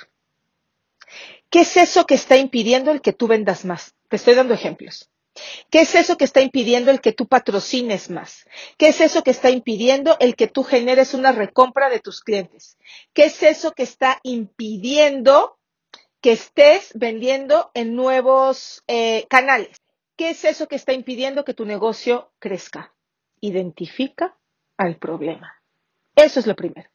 ¿Qué 1.49 1.61
es 1.61 1.77
eso 1.77 2.05
que 2.05 2.15
está 2.15 2.37
impidiendo 2.37 2.91
el 2.91 3.01
que 3.01 3.13
tú 3.13 3.27
vendas 3.27 3.65
más? 3.65 3.93
Te 4.09 4.15
estoy 4.15 4.33
dando 4.33 4.53
ejemplos. 4.53 5.09
¿Qué 5.69 5.81
es 5.81 5.95
eso 5.95 6.17
que 6.17 6.25
está 6.25 6.41
impidiendo 6.41 6.91
el 6.91 7.01
que 7.01 7.13
tú 7.13 7.27
patrocines 7.27 8.09
más? 8.09 8.45
¿Qué 8.77 8.89
es 8.89 9.01
eso 9.01 9.23
que 9.23 9.31
está 9.31 9.49
impidiendo 9.49 10.17
el 10.19 10.35
que 10.35 10.47
tú 10.47 10.63
generes 10.63 11.13
una 11.13 11.31
recompra 11.31 11.89
de 11.89 11.99
tus 11.99 12.21
clientes? 12.21 12.77
¿Qué 13.13 13.25
es 13.25 13.41
eso 13.41 13.71
que 13.71 13.83
está 13.83 14.19
impidiendo 14.23 15.57
que 16.21 16.33
estés 16.33 16.91
vendiendo 16.93 17.71
en 17.73 17.95
nuevos 17.95 18.83
eh, 18.87 19.25
canales? 19.29 19.77
¿Qué 20.15 20.29
es 20.29 20.45
eso 20.45 20.67
que 20.67 20.75
está 20.75 20.93
impidiendo 20.93 21.43
que 21.43 21.55
tu 21.55 21.65
negocio 21.65 22.31
crezca? 22.39 22.93
Identifica 23.41 24.37
al 24.77 24.97
problema. 24.97 25.61
Eso 26.15 26.39
es 26.39 26.47
lo 26.47 26.55
primero. 26.55 26.92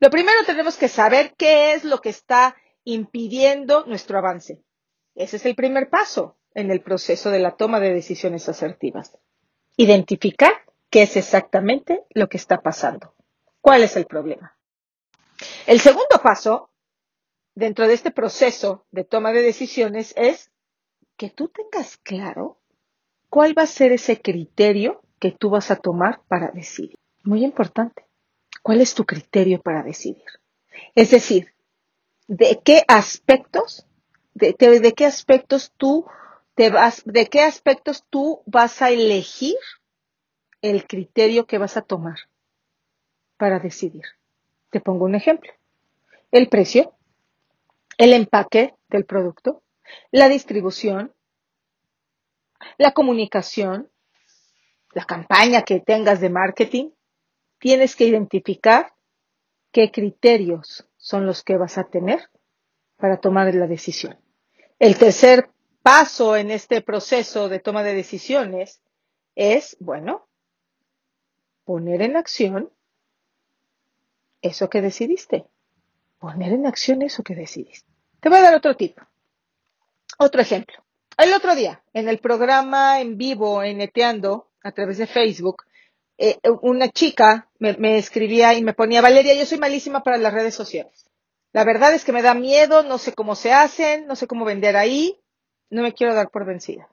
Lo 0.00 0.10
primero 0.10 0.44
tenemos 0.44 0.76
que 0.76 0.88
saber 0.88 1.34
qué 1.36 1.72
es 1.74 1.84
lo 1.84 2.00
que 2.00 2.10
está 2.10 2.56
impidiendo 2.84 3.84
nuestro 3.86 4.18
avance. 4.18 4.62
Ese 5.14 5.36
es 5.36 5.46
el 5.46 5.54
primer 5.54 5.88
paso 5.88 6.36
en 6.54 6.70
el 6.70 6.82
proceso 6.82 7.30
de 7.30 7.38
la 7.38 7.56
toma 7.56 7.80
de 7.80 7.92
decisiones 7.92 8.48
asertivas. 8.48 9.16
Identificar 9.76 10.52
qué 10.90 11.02
es 11.02 11.16
exactamente 11.16 12.04
lo 12.10 12.28
que 12.28 12.36
está 12.36 12.62
pasando. 12.62 13.14
¿Cuál 13.60 13.82
es 13.82 13.96
el 13.96 14.06
problema? 14.06 14.56
El 15.66 15.80
segundo 15.80 16.20
paso 16.22 16.70
dentro 17.54 17.88
de 17.88 17.94
este 17.94 18.10
proceso 18.10 18.86
de 18.90 19.04
toma 19.04 19.32
de 19.32 19.42
decisiones 19.42 20.14
es 20.16 20.52
que 21.16 21.30
tú 21.30 21.48
tengas 21.48 21.96
claro 21.96 22.60
cuál 23.28 23.56
va 23.56 23.62
a 23.62 23.66
ser 23.66 23.92
ese 23.92 24.20
criterio 24.20 25.02
que 25.18 25.32
tú 25.32 25.50
vas 25.50 25.70
a 25.70 25.76
tomar 25.76 26.22
para 26.28 26.50
decidir. 26.52 26.94
Muy 27.24 27.44
importante. 27.44 28.05
¿Cuál 28.66 28.80
es 28.80 28.96
tu 28.96 29.04
criterio 29.04 29.62
para 29.62 29.84
decidir? 29.84 30.24
Es 30.96 31.12
decir, 31.12 31.54
¿de 32.26 32.60
qué 32.64 32.82
aspectos, 32.88 33.86
de, 34.34 34.56
qué 34.56 35.06
aspectos 35.06 35.72
tú 35.76 36.04
de 36.56 37.28
qué 37.30 37.42
aspectos 37.42 38.04
tú 38.10 38.42
vas 38.44 38.82
a 38.82 38.90
elegir 38.90 39.54
el 40.62 40.84
criterio 40.88 41.46
que 41.46 41.58
vas 41.58 41.76
a 41.76 41.82
tomar 41.82 42.16
para 43.36 43.60
decidir? 43.60 44.02
Te 44.70 44.80
pongo 44.80 45.04
un 45.04 45.14
ejemplo. 45.14 45.52
El 46.32 46.48
precio, 46.48 46.92
el 47.98 48.14
empaque 48.14 48.74
del 48.88 49.04
producto, 49.04 49.62
la 50.10 50.28
distribución, 50.28 51.14
la 52.78 52.90
comunicación, 52.90 53.88
la 54.90 55.04
campaña 55.04 55.62
que 55.62 55.78
tengas 55.78 56.20
de 56.20 56.30
marketing, 56.30 56.90
tienes 57.58 57.96
que 57.96 58.04
identificar 58.04 58.92
qué 59.72 59.90
criterios 59.90 60.88
son 60.96 61.26
los 61.26 61.42
que 61.42 61.56
vas 61.56 61.78
a 61.78 61.84
tener 61.84 62.30
para 62.96 63.18
tomar 63.18 63.54
la 63.54 63.66
decisión. 63.66 64.18
El 64.78 64.98
tercer 64.98 65.50
paso 65.82 66.36
en 66.36 66.50
este 66.50 66.80
proceso 66.80 67.48
de 67.48 67.60
toma 67.60 67.82
de 67.82 67.94
decisiones 67.94 68.80
es, 69.34 69.76
bueno, 69.80 70.26
poner 71.64 72.02
en 72.02 72.16
acción 72.16 72.70
eso 74.42 74.68
que 74.68 74.80
decidiste. 74.80 75.44
Poner 76.18 76.52
en 76.52 76.66
acción 76.66 77.02
eso 77.02 77.22
que 77.22 77.34
decidiste. 77.34 77.88
Te 78.20 78.28
voy 78.28 78.38
a 78.38 78.42
dar 78.42 78.54
otro 78.54 78.76
tipo. 78.76 79.02
Otro 80.18 80.40
ejemplo. 80.40 80.76
El 81.18 81.32
otro 81.32 81.54
día, 81.54 81.82
en 81.92 82.08
el 82.08 82.18
programa 82.18 83.00
en 83.00 83.16
vivo, 83.16 83.62
en 83.62 83.78
Neteando, 83.78 84.50
a 84.62 84.72
través 84.72 84.98
de 84.98 85.06
Facebook, 85.06 85.64
eh, 86.18 86.38
una 86.62 86.88
chica 86.88 87.48
me, 87.58 87.98
escribía 87.98 88.54
y 88.54 88.62
me 88.62 88.72
ponía, 88.72 89.02
Valeria, 89.02 89.34
yo 89.34 89.44
soy 89.44 89.58
malísima 89.58 90.02
para 90.02 90.16
las 90.16 90.32
redes 90.32 90.54
sociales. 90.54 91.06
La 91.52 91.64
verdad 91.64 91.94
es 91.94 92.04
que 92.04 92.12
me 92.12 92.22
da 92.22 92.34
miedo, 92.34 92.82
no 92.82 92.98
sé 92.98 93.12
cómo 93.12 93.34
se 93.34 93.52
hacen, 93.52 94.06
no 94.06 94.16
sé 94.16 94.26
cómo 94.26 94.44
vender 94.44 94.76
ahí, 94.76 95.20
no 95.70 95.82
me 95.82 95.92
quiero 95.92 96.14
dar 96.14 96.30
por 96.30 96.44
vencida. 96.44 96.88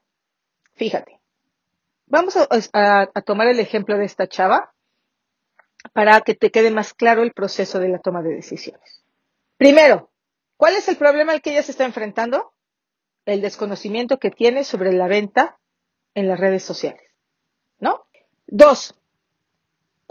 Fíjate, 0.76 1.20
vamos 2.06 2.36
a, 2.38 3.06
tomar 3.26 3.48
el 3.48 3.60
ejemplo 3.60 3.98
de 3.98 4.06
esta 4.06 4.28
chava 4.28 4.74
para 5.94 6.22
que 6.22 6.34
te 6.34 6.50
quede 6.50 6.72
más 6.72 6.94
claro 6.94 7.24
el 7.24 7.34
proceso 7.34 7.80
de 7.80 7.90
la 7.90 8.00
toma 8.00 8.22
de 8.22 8.36
decisiones. 8.36 9.04
Primero, 9.58 10.12
¿cuál 10.58 10.76
es 10.76 10.88
el 10.88 10.98
problema 10.98 11.34
al 11.34 11.42
que 11.42 11.52
ella 11.52 11.64
se 11.64 11.72
está 11.72 11.86
enfrentando? 11.86 12.54
El 13.26 13.42
desconocimiento 13.42 14.18
que 14.18 14.32
tiene 14.32 14.64
sobre 14.64 14.92
la 14.92 15.08
venta 15.08 15.60
en 16.14 16.28
las 16.28 16.40
redes 16.40 16.64
sociales. 16.64 17.10
¿No? 17.80 18.06
Dos, 18.48 18.96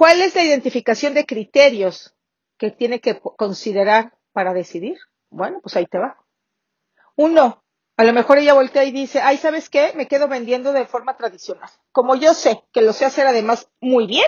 ¿cuál 0.02 0.20
es 0.20 0.34
la 0.34 0.42
identificación 0.42 1.14
de 1.14 1.24
criterios 1.24 2.12
que 2.58 2.72
tiene 2.72 3.00
que 3.00 3.20
considerar 3.20 4.18
para 4.32 4.52
decidir? 4.52 4.98
Bueno, 5.30 5.60
pues 5.62 5.76
ahí 5.76 5.86
te 5.86 6.00
va. 6.00 6.16
Uno, 7.14 7.62
a 7.96 8.02
lo 8.02 8.12
mejor 8.12 8.38
ella 8.38 8.52
voltea 8.52 8.82
y 8.82 8.90
dice, 8.90 9.20
ay, 9.20 9.36
¿sabes 9.36 9.70
qué? 9.70 9.92
Me 9.94 10.08
quedo 10.08 10.26
vendiendo 10.26 10.72
de 10.72 10.86
forma 10.86 11.16
tradicional. 11.16 11.70
Como 11.92 12.16
yo 12.16 12.34
sé 12.34 12.64
que 12.72 12.82
lo 12.82 12.92
sé 12.92 13.04
hacer 13.04 13.28
además 13.28 13.70
muy 13.80 14.08
bien 14.08 14.26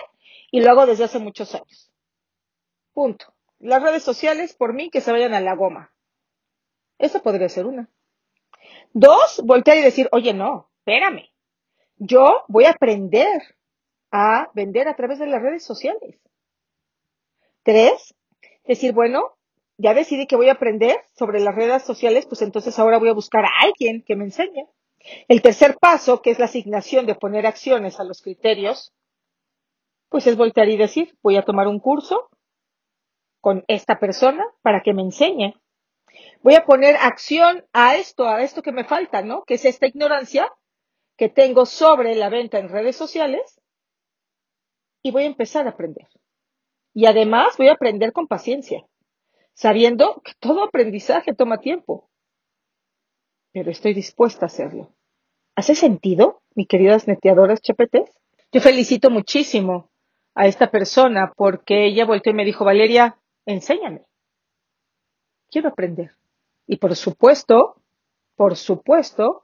y 0.49 0.61
lo 0.61 0.71
hago 0.71 0.85
desde 0.85 1.03
hace 1.03 1.19
muchos 1.19 1.53
años. 1.53 1.91
Punto. 2.93 3.33
Las 3.59 3.83
redes 3.83 4.03
sociales, 4.03 4.53
por 4.55 4.73
mí, 4.73 4.89
que 4.89 5.01
se 5.01 5.11
vayan 5.11 5.33
a 5.33 5.41
la 5.41 5.57
goma. 5.57 5.93
Esa 6.99 7.19
podría 7.19 7.49
ser 7.49 7.65
una. 7.65 7.89
Dos, 8.93 9.41
voltear 9.43 9.75
y 9.75 9.81
decir, 9.81 10.07
oye, 10.13 10.33
no, 10.33 10.71
espérame. 10.77 11.33
Yo 11.97 12.45
voy 12.47 12.63
a 12.63 12.69
aprender 12.69 13.57
a 14.17 14.49
vender 14.53 14.87
a 14.87 14.95
través 14.95 15.19
de 15.19 15.27
las 15.27 15.41
redes 15.41 15.65
sociales. 15.65 16.17
Tres, 17.63 18.15
decir, 18.63 18.93
bueno, 18.93 19.35
ya 19.77 19.93
decidí 19.93 20.25
que 20.25 20.37
voy 20.37 20.47
a 20.47 20.53
aprender 20.53 21.03
sobre 21.17 21.41
las 21.41 21.53
redes 21.53 21.83
sociales, 21.83 22.25
pues 22.25 22.41
entonces 22.41 22.79
ahora 22.79 22.97
voy 22.97 23.09
a 23.09 23.13
buscar 23.13 23.43
a 23.43 23.51
alguien 23.59 24.03
que 24.03 24.15
me 24.15 24.23
enseñe. 24.23 24.69
El 25.27 25.41
tercer 25.41 25.75
paso, 25.77 26.21
que 26.21 26.31
es 26.31 26.39
la 26.39 26.45
asignación 26.45 27.05
de 27.05 27.15
poner 27.15 27.45
acciones 27.45 27.99
a 27.99 28.05
los 28.05 28.21
criterios, 28.21 28.93
pues 30.07 30.27
es 30.27 30.37
voltear 30.37 30.69
y 30.69 30.77
decir, 30.77 31.17
voy 31.21 31.35
a 31.35 31.43
tomar 31.43 31.67
un 31.67 31.81
curso 31.81 32.29
con 33.41 33.65
esta 33.67 33.99
persona 33.99 34.45
para 34.61 34.81
que 34.81 34.93
me 34.93 35.01
enseñe. 35.01 35.55
Voy 36.41 36.55
a 36.55 36.65
poner 36.65 36.95
acción 36.95 37.65
a 37.73 37.97
esto, 37.97 38.29
a 38.29 38.43
esto 38.43 38.61
que 38.61 38.71
me 38.71 38.85
falta, 38.85 39.21
¿no? 39.23 39.43
Que 39.43 39.55
es 39.55 39.65
esta 39.65 39.87
ignorancia 39.87 40.49
que 41.17 41.27
tengo 41.27 41.65
sobre 41.65 42.15
la 42.15 42.29
venta 42.29 42.59
en 42.59 42.69
redes 42.69 42.95
sociales 42.95 43.59
y 45.05 45.11
voy 45.11 45.21
a 45.21 45.27
empezar 45.27 45.67
a 45.67 45.69
aprender. 45.69 46.07
Y 46.91 47.05
además 47.05 47.57
voy 47.59 47.67
a 47.67 47.73
aprender 47.73 48.11
con 48.11 48.25
paciencia, 48.25 48.87
sabiendo 49.53 50.19
que 50.25 50.31
todo 50.39 50.63
aprendizaje 50.63 51.35
toma 51.35 51.59
tiempo. 51.59 52.09
Pero 53.53 53.69
estoy 53.69 53.93
dispuesta 53.93 54.45
a 54.45 54.47
hacerlo. 54.47 54.95
¿Hace 55.53 55.75
sentido, 55.75 56.41
mi 56.55 56.65
queridas 56.65 57.07
neteadoras 57.07 57.61
chapetes? 57.61 58.09
Yo 58.51 58.61
felicito 58.61 59.11
muchísimo 59.11 59.91
a 60.33 60.47
esta 60.47 60.71
persona 60.71 61.33
porque 61.37 61.85
ella 61.85 62.05
volteó 62.05 62.31
y 62.31 62.37
me 62.37 62.43
dijo, 62.45 62.65
Valeria, 62.65 63.19
enséñame. 63.45 64.07
Quiero 65.51 65.69
aprender. 65.69 66.15
Y 66.65 66.77
por 66.77 66.95
supuesto, 66.95 67.79
por 68.35 68.55
supuesto 68.55 69.43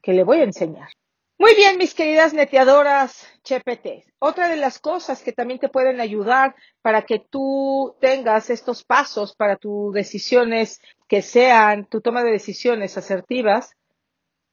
que 0.00 0.14
le 0.14 0.24
voy 0.24 0.38
a 0.38 0.44
enseñar. 0.44 0.88
Muy 1.38 1.54
bien, 1.54 1.76
mis 1.76 1.94
queridas 1.94 2.32
neteadoras 2.32 3.26
CHPT. 3.42 4.10
Otra 4.18 4.48
de 4.48 4.56
las 4.56 4.78
cosas 4.78 5.22
que 5.22 5.32
también 5.32 5.60
te 5.60 5.68
pueden 5.68 6.00
ayudar 6.00 6.54
para 6.80 7.02
que 7.02 7.18
tú 7.18 7.94
tengas 8.00 8.48
estos 8.48 8.84
pasos 8.84 9.36
para 9.36 9.56
tus 9.56 9.92
decisiones 9.92 10.80
que 11.08 11.20
sean 11.20 11.84
tu 11.84 12.00
toma 12.00 12.22
de 12.22 12.30
decisiones 12.30 12.96
asertivas, 12.96 13.76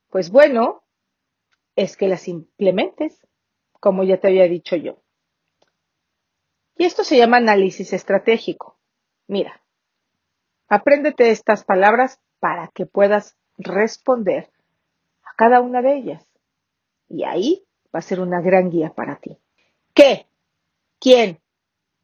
pues 0.09 0.29
bueno, 0.29 0.83
es 1.77 1.95
que 1.95 2.09
las 2.09 2.27
implementes, 2.27 3.17
como 3.79 4.03
ya 4.03 4.19
te 4.19 4.27
había 4.27 4.49
dicho 4.49 4.75
yo. 4.75 5.01
Y 6.75 6.83
esto 6.83 7.05
se 7.05 7.17
llama 7.17 7.37
análisis 7.37 7.93
estratégico. 7.93 8.77
Mira, 9.25 9.61
apréndete 10.67 11.31
estas 11.31 11.63
palabras 11.63 12.19
para 12.41 12.67
que 12.67 12.85
puedas 12.85 13.37
responder 13.57 14.51
a 15.23 15.33
cada 15.37 15.61
una 15.61 15.81
de 15.81 15.95
ellas. 15.95 16.32
Y 17.13 17.25
ahí 17.25 17.63
va 17.93 17.99
a 17.99 18.01
ser 18.01 18.19
una 18.19 18.41
gran 18.41 18.71
guía 18.71 18.91
para 18.91 19.17
ti. 19.17 19.37
¿Qué? 19.93 20.25
¿Quién? 20.99 21.39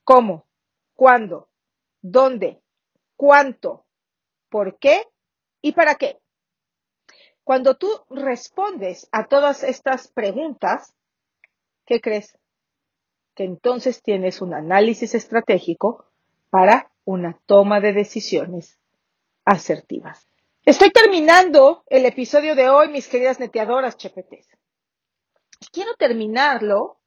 ¿Cómo? 0.03 0.45
¿Cuándo? 0.93 1.49
¿Dónde? 1.99 2.61
¿Cuánto? 3.15 3.85
¿Por 4.49 4.77
qué? 4.77 5.07
¿Y 5.63 5.71
para 5.71 5.95
qué? 5.95 6.19
Cuando 7.43 7.75
tú 7.75 7.89
respondes 8.11 9.09
a 9.11 9.25
todas 9.25 9.63
estas 9.63 10.09
preguntas, 10.09 10.93
¿qué 11.87 11.99
crees? 12.01 12.37
Que 13.33 13.45
entonces 13.45 14.03
tienes 14.03 14.43
un 14.43 14.53
análisis 14.53 15.15
estratégico 15.15 16.05
para 16.51 16.91
una 17.03 17.39
toma 17.47 17.79
de 17.79 17.93
decisiones 17.93 18.77
asertivas. 19.43 20.27
Estoy 20.65 20.91
terminando 20.91 21.83
el 21.87 22.05
episodio 22.05 22.53
de 22.53 22.69
hoy, 22.69 22.89
mis 22.89 23.07
queridas 23.07 23.39
neteadoras 23.39 23.97
chepetes 23.97 24.47
quiero 25.71 25.93
terminarlo 25.95 26.99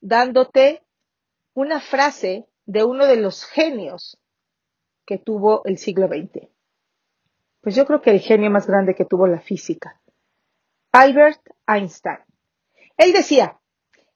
dándote 0.00 0.82
una 1.54 1.80
frase 1.80 2.46
de 2.66 2.84
uno 2.84 3.06
de 3.06 3.16
los 3.16 3.44
genios 3.44 4.18
que 5.06 5.18
tuvo 5.18 5.62
el 5.64 5.78
siglo 5.78 6.06
XX. 6.06 6.48
Pues 7.60 7.74
yo 7.74 7.86
creo 7.86 8.00
que 8.00 8.10
el 8.10 8.20
genio 8.20 8.50
más 8.50 8.66
grande 8.66 8.94
que 8.94 9.04
tuvo 9.04 9.26
la 9.26 9.40
física, 9.40 10.00
Albert 10.92 11.40
Einstein. 11.66 12.18
Él 12.96 13.12
decía, 13.12 13.58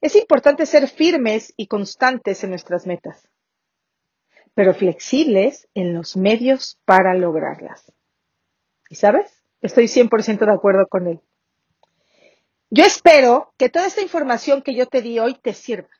es 0.00 0.16
importante 0.16 0.66
ser 0.66 0.88
firmes 0.88 1.52
y 1.56 1.66
constantes 1.66 2.44
en 2.44 2.50
nuestras 2.50 2.86
metas, 2.86 3.28
pero 4.54 4.74
flexibles 4.74 5.68
en 5.74 5.94
los 5.94 6.16
medios 6.16 6.78
para 6.84 7.14
lograrlas. 7.14 7.92
¿Y 8.88 8.96
sabes? 8.96 9.44
Estoy 9.60 9.84
100% 9.84 10.44
de 10.44 10.52
acuerdo 10.52 10.86
con 10.88 11.06
él. 11.06 11.20
Yo 12.74 12.84
espero 12.86 13.52
que 13.58 13.68
toda 13.68 13.86
esta 13.86 14.00
información 14.00 14.62
que 14.62 14.74
yo 14.74 14.86
te 14.86 15.02
di 15.02 15.18
hoy 15.18 15.34
te 15.34 15.52
sirva. 15.52 15.90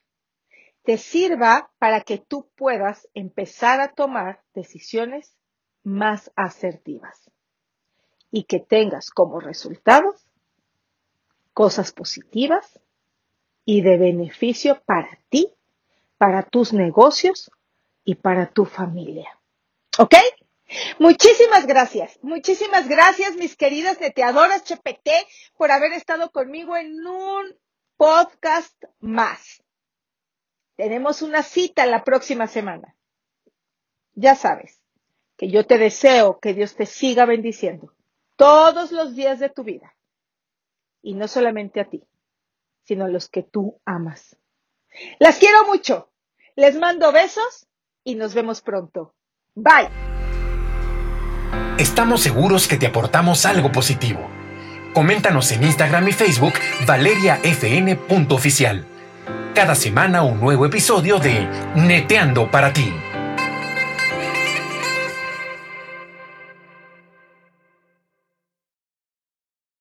Te 0.85 0.97
sirva 0.97 1.71
para 1.79 2.01
que 2.01 2.17
tú 2.17 2.49
puedas 2.57 3.07
empezar 3.13 3.83
a 3.83 3.93
tomar 3.93 4.43
decisiones 4.55 5.37
más 5.85 6.33
asertivas 6.35 7.31
y 8.31 8.45
que 8.45 8.59
tengas 8.59 9.11
como 9.11 9.39
resultados 9.39 10.27
cosas 11.53 11.93
positivas 11.93 12.81
y 13.67 13.83
de 13.83 13.99
beneficio 13.99 14.81
para 14.87 15.19
ti, 15.29 15.53
para 16.17 16.43
tus 16.43 16.73
negocios 16.73 17.51
y 18.03 18.15
para 18.15 18.47
tu 18.47 18.65
familia. 18.65 19.39
¿Ok? 19.99 20.15
Muchísimas 20.99 21.67
gracias, 21.67 22.19
muchísimas 22.23 22.89
gracias 22.89 23.37
mis 23.37 23.57
queridas 23.57 24.01
neteadoras 24.01 24.65
CHPT 24.65 25.09
por 25.57 25.71
haber 25.71 25.93
estado 25.93 26.31
conmigo 26.31 26.77
en 26.77 27.07
un 27.07 27.55
podcast 27.97 28.83
más. 29.01 29.63
Tenemos 30.77 31.23
una 31.23 31.43
cita 31.43 31.87
la 31.87 32.05
próxima 32.05 32.47
semana. 32.47 32.97
Ya 34.15 34.35
sabes 34.35 34.81
que 35.37 35.49
yo 35.49 35.67
te 35.67 35.79
deseo 35.79 36.39
que 36.41 36.55
Dios 36.55 36.75
te 36.75 36.87
siga 36.87 37.25
bendiciendo 37.25 37.93
todos 38.37 38.93
los 38.93 39.15
días 39.15 39.39
de 39.39 39.51
tu 39.51 39.65
vida. 39.65 39.95
Y 41.03 41.15
no 41.15 41.29
solamente 41.29 41.81
a 41.81 41.89
ti, 41.89 42.03
sino 42.85 43.05
a 43.05 43.09
los 43.09 43.29
que 43.29 43.43
tú 43.43 43.81
amas. 43.85 44.37
Las 45.19 45.39
quiero 45.39 45.67
mucho. 45.67 46.11
Les 46.55 46.77
mando 46.77 47.13
besos 47.13 47.67
y 48.05 48.15
nos 48.15 48.35
vemos 48.35 48.61
pronto. 48.61 49.15
Bye. 49.55 50.12
Estamos 51.79 52.21
seguros 52.21 52.69
que 52.69 52.77
te 52.77 52.87
aportamos 52.87 53.47
algo 53.47 53.73
positivo. 53.73 54.29
Coméntanos 54.93 55.51
en 55.53 55.65
Instagram 55.65 56.07
y 56.09 56.13
Facebook 56.13 56.53
valeriafn.oficial. 56.87 58.85
Cada 59.55 59.75
semana 59.75 60.23
un 60.23 60.39
nuevo 60.39 60.67
episodio 60.67 61.19
de 61.19 61.49
Neteando 61.75 62.51
para 62.51 62.75
ti. 62.75 62.93